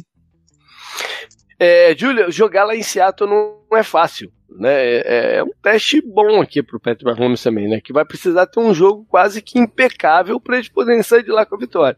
[1.59, 4.31] É, Júlia, jogar lá em Seattle não é fácil.
[4.49, 4.71] Né?
[4.71, 7.81] É, é um teste bom aqui pro Patrick Mahomes também, né?
[7.81, 11.45] Que vai precisar ter um jogo quase que impecável para eles poderem sair de lá
[11.45, 11.97] com a vitória.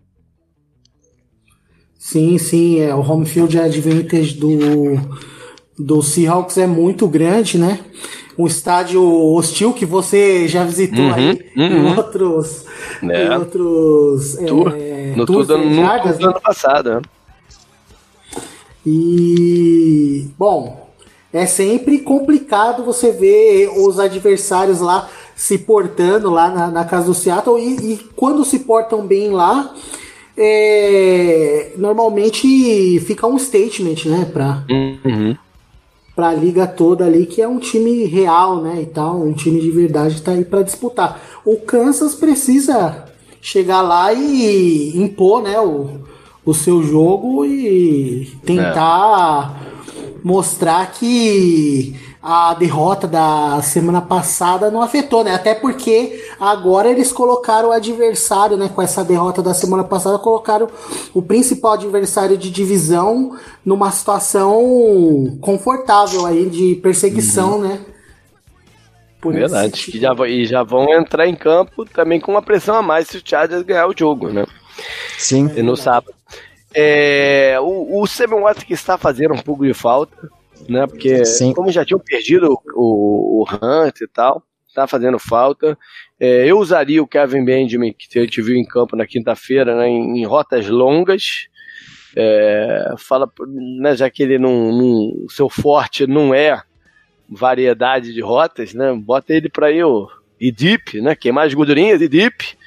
[1.98, 4.96] Sim, sim, é, o home field advantage do,
[5.80, 7.80] do Seahawks é muito grande, né?
[8.38, 11.64] Um estádio hostil que você já visitou uhum, aí uhum.
[11.64, 12.66] em outros.
[13.04, 13.26] É.
[13.26, 14.36] Em outros.
[14.48, 16.96] Tour, é, no tour do, no, jardas, no ano passado.
[16.96, 17.02] Né?
[18.86, 20.28] E.
[20.38, 20.90] Bom,
[21.32, 27.14] é sempre complicado você ver os adversários lá se portando lá na, na casa do
[27.14, 29.74] Seattle e, e quando se portam bem lá.
[30.36, 35.38] É, normalmente fica um statement, né, para uhum
[36.16, 39.60] para a liga toda ali, que é um time real, né, e tal, um time
[39.60, 41.20] de verdade está aí para disputar.
[41.44, 43.06] O Kansas precisa
[43.42, 46.02] chegar lá e impor, né, o,
[46.46, 50.04] o seu jogo e tentar é.
[50.24, 55.36] mostrar que a derrota da semana passada não afetou, né?
[55.36, 58.70] Até porque agora eles colocaram o adversário, né?
[58.74, 60.70] Com essa derrota da semana passada, colocaram
[61.14, 67.68] o principal adversário de divisão numa situação confortável aí de perseguição, uhum.
[67.68, 67.80] né?
[69.20, 69.92] Por Verdade.
[69.94, 73.18] E já, e já vão entrar em campo também com uma pressão a mais se
[73.18, 74.46] o Chargers ganhar o jogo, né?
[75.18, 75.52] Sim.
[75.58, 76.14] E no sábado.
[76.74, 80.30] É, o, o Seven Watts que está fazendo um pouco de falta
[80.70, 80.88] né?
[80.88, 81.54] Porque Sim.
[81.54, 84.44] como já tinham perdido o, o Hunt e tal,
[84.74, 85.78] tá fazendo falta.
[86.20, 89.88] É, eu usaria o Kevin Benjamin, que a gente viu em campo na quinta-feira, né,
[89.88, 91.48] em, em, rotas longas.
[92.16, 93.32] É, fala,
[93.80, 96.62] né, já que ele não, não, seu forte não é
[97.30, 98.94] variedade de rotas, né?
[98.94, 100.08] Bota ele para ir o
[100.40, 101.16] e deep, né?
[101.16, 102.58] Queimar as gordurinhas deep.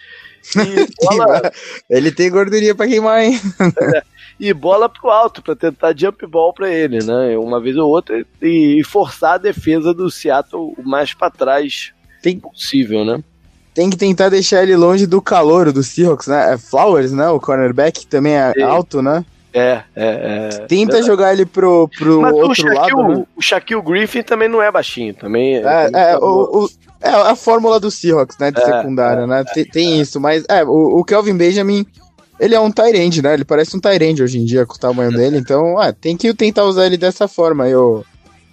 [0.57, 1.53] E bola...
[1.91, 3.39] ele tem gordurinha para queimar, hein?
[3.95, 4.03] É,
[4.39, 7.37] e bola pro alto para tentar jump ball para ele, né?
[7.39, 12.39] Uma vez ou outra e forçar a defesa do Seattle o mais para trás tem,
[12.39, 13.23] possível, né?
[13.75, 16.55] Tem que tentar deixar ele longe do calor do Seahawks, né?
[16.55, 17.29] É Flowers, né?
[17.29, 18.63] O cornerback também é, é.
[18.63, 19.25] alto, né?
[19.53, 20.67] É, é, é.
[20.67, 21.03] Tenta é.
[21.03, 23.09] jogar ele pro, pro Mas outro Shaquille, lado.
[23.09, 23.27] Né?
[23.35, 25.57] O Shaquille Griffin também não é baixinho, também.
[25.57, 26.71] É, é, o, o,
[27.01, 28.51] é a fórmula do Seahawks, né?
[28.51, 29.45] De é, secundária, né?
[29.55, 31.87] Tem, tem isso, mas é, o, o Kelvin Benjamin
[32.39, 33.35] ele é um Tyrande, né?
[33.35, 35.39] Ele parece um Tyrande hoje em dia com o tamanho dele.
[35.39, 38.05] Então, ah, tem que tentar usar ele dessa forma o,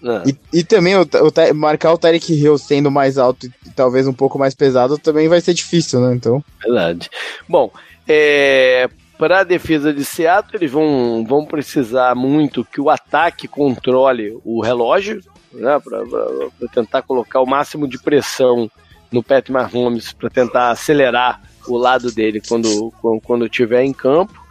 [0.04, 0.30] É.
[0.30, 4.14] E, e, também o, o, marcar o Tarek Hill sendo mais alto e talvez um
[4.14, 6.14] pouco mais pesado também vai ser difícil, né?
[6.14, 6.44] Então.
[6.62, 7.10] Verdade.
[7.48, 7.72] Bom,
[8.08, 14.38] é, para a defesa de Seattle, eles vão, vão precisar muito que o ataque controle
[14.44, 15.22] o relógio,
[15.54, 15.80] né?
[15.80, 18.70] Para tentar colocar o máximo de pressão
[19.12, 24.44] no Pat Mahomes, para tentar acelerar o lado dele quando, quando, quando tiver em campo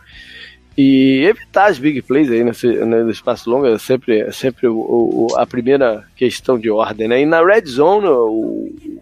[0.77, 4.79] e evitar as big plays aí nesse, no espaço longo é sempre, é sempre o,
[4.79, 7.21] o, a primeira questão de ordem, né?
[7.21, 9.01] E na red zone, o,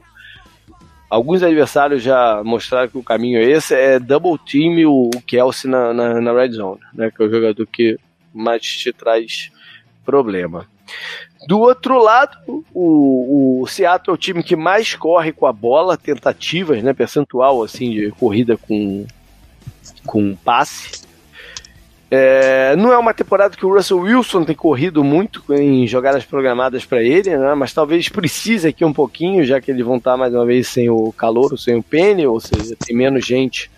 [1.08, 5.70] alguns adversários já mostraram que o caminho é esse, é double team o, o Kelsey
[5.70, 7.10] na, na, na, red zone, né?
[7.10, 7.96] Que é o jogador que
[8.34, 9.52] mais te traz
[10.04, 10.66] problema.
[11.46, 12.36] Do outro lado,
[12.74, 16.92] o, o Seattle é o time que mais corre com a bola, tentativas, né?
[16.92, 19.06] Percentual assim de corrida com,
[20.04, 21.08] com passe.
[22.12, 26.84] É, não é uma temporada que o Russell Wilson tem corrido muito em jogadas programadas
[26.84, 27.54] para ele, né?
[27.54, 30.90] mas talvez precise aqui um pouquinho, já que eles vão estar mais uma vez sem
[30.90, 33.70] o calor, sem o Penny, ou seja, tem menos gente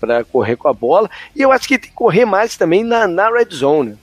[0.00, 1.10] para correr com a bola.
[1.36, 3.98] E eu acho que tem que correr mais também na, na red zone.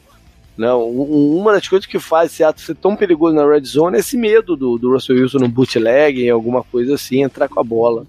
[0.58, 4.00] Não, uma das coisas que faz esse ato ser tão perigoso na red zone é
[4.00, 8.08] esse medo do, do Russell Wilson no bootleg, alguma coisa assim, entrar com a bola.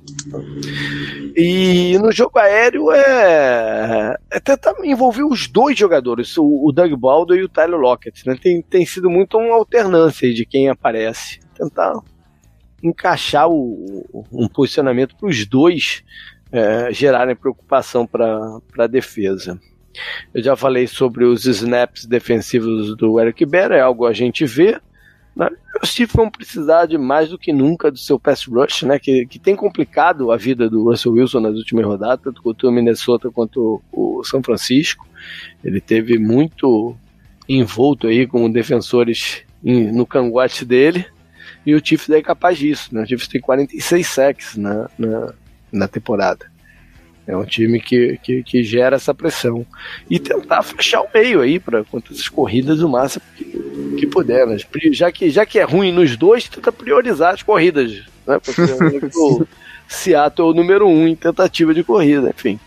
[1.36, 7.38] E no jogo aéreo é, é tentar envolver os dois jogadores, o, o Doug Baldwin
[7.38, 8.24] e o Tyler Lockett.
[8.26, 8.38] Né?
[8.40, 11.40] Tem, tem sido muito uma alternância de quem aparece.
[11.56, 11.94] Tentar
[12.80, 16.04] encaixar o, um posicionamento para os dois
[16.52, 19.58] é, gerarem preocupação para a defesa.
[20.34, 24.80] Eu já falei sobre os snaps defensivos do Eric Berra, é algo a gente vê.
[25.34, 25.50] Né?
[25.82, 28.98] Os Chiefs vão precisar de mais do que nunca do seu pass rush, né?
[28.98, 32.72] Que, que tem complicado a vida do Russell Wilson nas últimas rodadas, tanto quanto o
[32.72, 35.06] Minnesota quanto o São Francisco.
[35.62, 36.96] Ele teve muito
[37.46, 41.04] envolto aí com defensores no cangote dele.
[41.66, 43.02] E o Chiefs é capaz disso, né?
[43.02, 45.34] O Chiefs tem 46 sacks na, na,
[45.70, 46.46] na temporada.
[47.26, 49.66] É um time que, que, que, gera essa pressão.
[50.08, 54.46] E tentar fechar o meio aí para quantas corridas o máximo que, que puder.
[54.46, 58.02] Mas já que, já que é ruim nos dois, tenta priorizar as corridas.
[58.26, 58.38] Né?
[58.38, 58.62] Porque
[59.16, 59.46] o
[59.88, 62.60] Seattle é o número um em tentativa de corrida, enfim.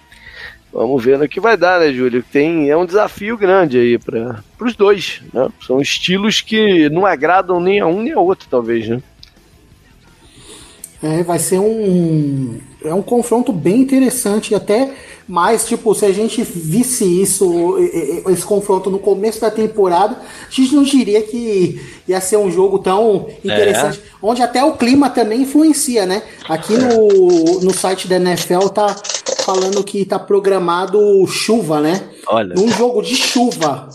[0.72, 2.24] Vamos ver no que vai dar, né, Júlio?
[2.32, 5.22] Tem, é um desafio grande aí para os dois.
[5.34, 5.50] Né?
[5.66, 9.02] São estilos que não agradam nem a um nem a outro, talvez, né?
[11.02, 12.60] É, vai ser um.
[12.84, 14.94] É um confronto bem interessante, até
[15.28, 17.78] mais, tipo, se a gente visse isso,
[18.28, 22.80] esse confronto no começo da temporada, a gente não diria que ia ser um jogo
[22.80, 24.00] tão interessante.
[24.00, 24.02] É.
[24.22, 26.24] Onde até o clima também influencia, né?
[26.48, 28.96] Aqui no, no site da NFL tá
[29.46, 32.02] falando que tá programado chuva, né?
[32.28, 32.56] Olha.
[32.58, 33.88] Um jogo de chuva.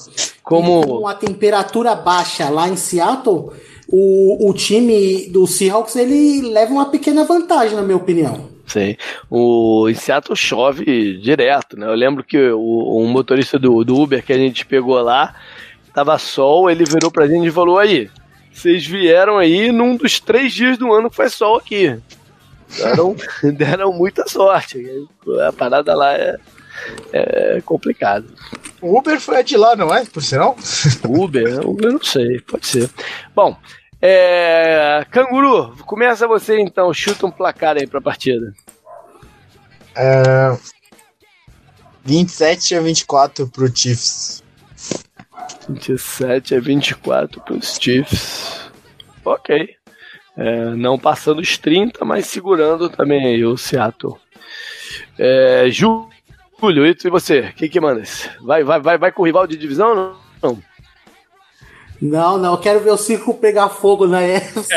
[0.43, 1.01] Como.
[1.01, 3.51] Com a temperatura baixa lá em Seattle
[3.89, 8.49] o, o time do Seahawks ele leva uma pequena vantagem, na minha opinião.
[8.67, 8.97] Sim.
[9.31, 11.87] O, em Seattle chove direto, né?
[11.87, 15.35] Eu lembro que o, o motorista do, do Uber que a gente pegou lá,
[15.93, 18.11] tava sol, ele virou pra gente e falou: aí,
[18.53, 21.97] vocês vieram aí num dos três dias do ano que faz sol aqui.
[22.77, 23.17] Deram,
[23.55, 24.83] deram muita sorte.
[25.47, 26.37] A parada lá é,
[27.13, 28.27] é complicado.
[28.81, 30.05] O Uber foi de lá, não é?
[30.05, 30.57] Por sinal?
[31.09, 31.67] Uber?
[31.67, 32.91] Uber não sei, pode ser.
[33.35, 33.57] Bom,
[34.01, 35.07] é...
[35.11, 38.53] Canguru, começa você então, chuta um placar aí pra partida.
[39.97, 40.57] É...
[42.05, 44.45] 27 a 24 pro Chiefs.
[45.69, 48.71] 27 a 24 pros Chiefs.
[49.25, 49.77] Ok.
[50.37, 54.17] É, não passando os 30, mas segurando também aí o Seattle.
[55.19, 56.09] É, Ju,
[56.61, 57.41] Julio, e você?
[57.41, 58.03] O que, que manda?
[58.43, 60.63] Vai, vai, vai, vai com o rival de divisão ou não?
[62.01, 64.75] Não, não, eu quero ver o circo pegar fogo na NFC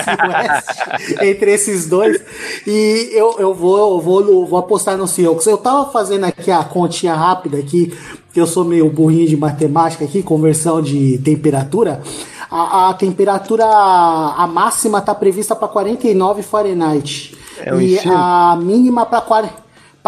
[1.21, 2.21] entre esses dois.
[2.65, 5.45] E eu, eu vou, eu vou, vou apostar no Seahawks.
[5.45, 7.93] Eu tava fazendo aqui a continha rápida aqui,
[8.33, 12.01] que eu sou meio burrinho de matemática aqui, conversão de temperatura.
[12.49, 17.35] A, a temperatura, a máxima tá prevista para 49 Fahrenheit.
[17.59, 19.19] É um e a mínima para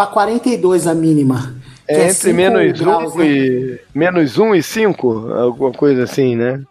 [0.06, 1.54] 42 a mínima.
[1.88, 3.26] É, é entre menos graus, um né?
[3.26, 3.80] e.
[3.94, 6.62] Menos um e cinco, alguma coisa assim, né?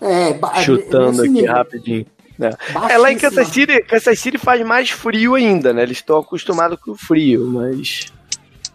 [0.00, 1.52] É, Chutando aqui nível.
[1.52, 2.06] rapidinho.
[2.38, 2.50] Né?
[2.88, 5.82] É, lá em Kansas City, Kansas City faz mais frio ainda, né?
[5.82, 8.12] Eles estão acostumados com o frio, mas.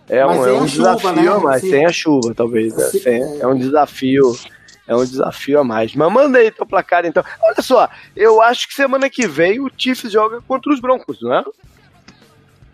[0.10, 1.28] É mas um, é um desafio chuva, né?
[1.30, 2.76] a mais, sem a chuva, talvez.
[2.76, 2.84] Né?
[2.84, 4.38] Sem, é um desafio.
[4.86, 5.96] É um desafio a mais.
[5.96, 7.24] Mas manda aí teu placar, então.
[7.42, 11.34] Olha só, eu acho que semana que vem o Chiefs joga contra os Broncos, não
[11.34, 11.44] é?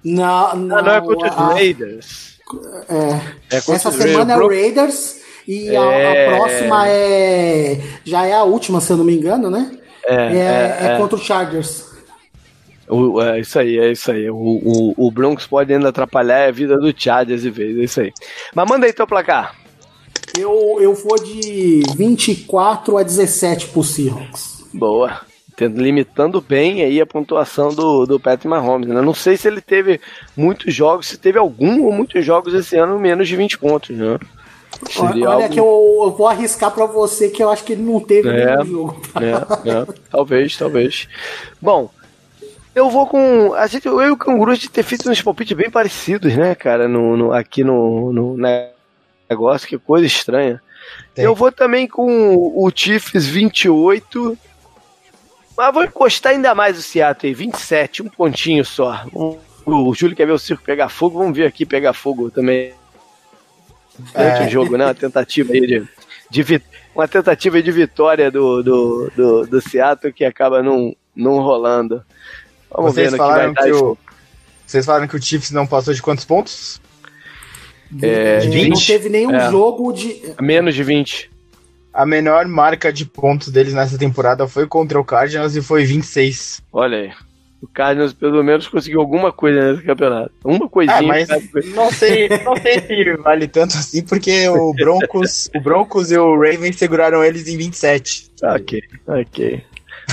[0.03, 0.77] Não, não.
[0.77, 2.39] Ah, não é contra os Raiders.
[2.89, 6.25] É, é essa semana é o Raiders E a, é...
[6.25, 7.79] a, próxima é.
[8.03, 9.71] Já é a última, se eu não me engano, né?
[10.05, 11.89] É, é, é, é contra o Chargers.
[12.87, 14.29] O, é isso aí, é isso aí.
[14.29, 18.01] O, o, o Broncos pode ainda atrapalhar a vida do Chargers de vez, é isso
[18.01, 18.11] aí.
[18.55, 19.55] Mas manda aí teu placar.
[20.37, 24.63] Eu, eu vou de 24 a 17 pro Seahawks.
[24.73, 25.21] Boa.
[25.67, 28.89] Limitando bem aí a pontuação do, do Patrick Mahomes.
[28.89, 29.01] Né?
[29.01, 29.99] Não sei se ele teve
[30.35, 34.17] muitos jogos, se teve algum ou muitos jogos esse ano menos de 20 pontos, né?
[34.89, 35.49] Seria Olha algo...
[35.49, 38.45] que eu, eu, vou arriscar para você que eu acho que ele não teve é,
[38.45, 39.01] nenhum jogo.
[39.15, 41.07] É, é, talvez, talvez.
[41.61, 41.89] Bom,
[42.73, 43.53] eu vou com.
[43.55, 46.55] A gente, eu e o Canguru, a gente ter feito uns palpites bem parecidos, né,
[46.55, 48.37] cara, no, no aqui no, no
[49.29, 50.61] negócio, que coisa estranha.
[51.13, 51.25] Tem.
[51.25, 54.37] Eu vou também com o Chiefs 28.
[55.59, 59.05] Mas vou encostar ainda mais o Seattle aí, 27, um pontinho só.
[59.13, 62.71] Um, o Júlio quer ver o circo pegar fogo, vamos ver aqui pegar fogo também.
[63.97, 64.45] Durante é.
[64.45, 64.85] o jogo, né?
[64.85, 65.85] Uma tentativa aí de,
[66.29, 66.61] de
[66.95, 72.05] uma tentativa de vitória do, do, do, do Seattle que acaba não, não rolando.
[72.71, 73.97] Vamos vocês falaram que, que o,
[74.65, 76.79] Vocês falaram que o Chiefs não passou de quantos pontos?
[78.01, 78.69] É, 20?
[78.69, 79.51] Não teve nenhum é.
[79.51, 80.21] jogo de.
[80.39, 81.29] Menos de 20.
[81.93, 86.61] A menor marca de pontos deles nessa temporada foi contra o Cardinals e foi 26.
[86.71, 87.11] Olha aí.
[87.61, 90.31] O Cardinals pelo menos conseguiu alguma coisa nesse campeonato.
[90.45, 90.97] Uma coisinha.
[90.97, 91.27] Ah, mas
[91.75, 96.35] não sei, não sei se vale tanto assim, porque o Broncos, o Broncos e o
[96.35, 98.31] Ravens seguraram eles em 27.
[98.43, 99.63] Ok, ok.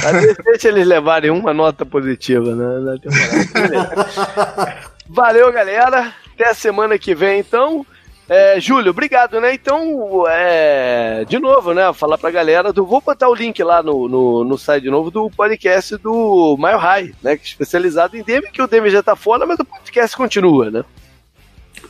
[0.03, 4.91] Mas deixa eles levarem uma nota positiva né, na temporada.
[5.09, 6.13] Valeu, galera.
[6.35, 7.87] Até a semana que vem, então.
[8.29, 9.55] É, Júlio, obrigado, né?
[9.55, 11.93] Então, é, de novo, né?
[11.93, 15.13] Falar pra galera, do, vou botar o link lá no, no, no site de novo
[15.13, 17.37] do podcast do Mile High, né?
[17.37, 20.71] Que é especializado em Demi, que o Demi já tá fora, mas o podcast continua,
[20.71, 20.85] né?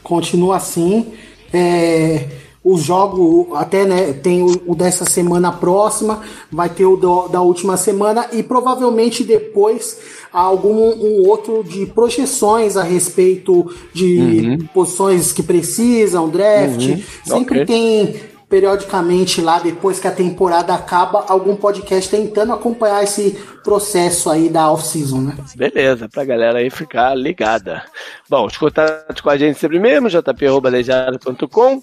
[0.02, 1.14] Continua assim.
[1.54, 2.28] É,
[2.68, 7.40] os jogos, até né, tem o, o, dessa semana próxima, vai ter o do, da
[7.40, 10.00] última semana e provavelmente depois
[10.32, 14.66] algum um outro de projeções a respeito de uhum.
[14.74, 16.88] posições que precisam, draft.
[16.88, 17.02] Uhum.
[17.24, 17.66] Sempre okay.
[17.66, 18.16] tem
[18.48, 23.32] periodicamente lá, depois que a temporada acaba, algum podcast tentando acompanhar esse
[23.64, 25.36] processo aí da off-season, né?
[25.56, 27.82] Beleza, pra galera aí ficar ligada.
[28.28, 31.80] Bom, os contatos com a gente sempre mesmo, jp.lejado.com,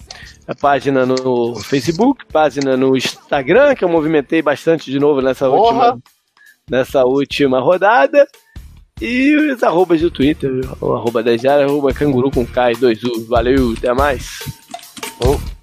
[0.48, 5.98] a página no Facebook, página no Instagram, que eu movimentei bastante de novo nessa última
[6.70, 8.26] nessa última rodada.
[9.00, 10.50] E os arrobas do Twitter,
[10.80, 13.26] arroba Lejado, arroba canguru com K e 2U.
[13.26, 14.38] Valeu, até mais.
[15.20, 15.53] Oh.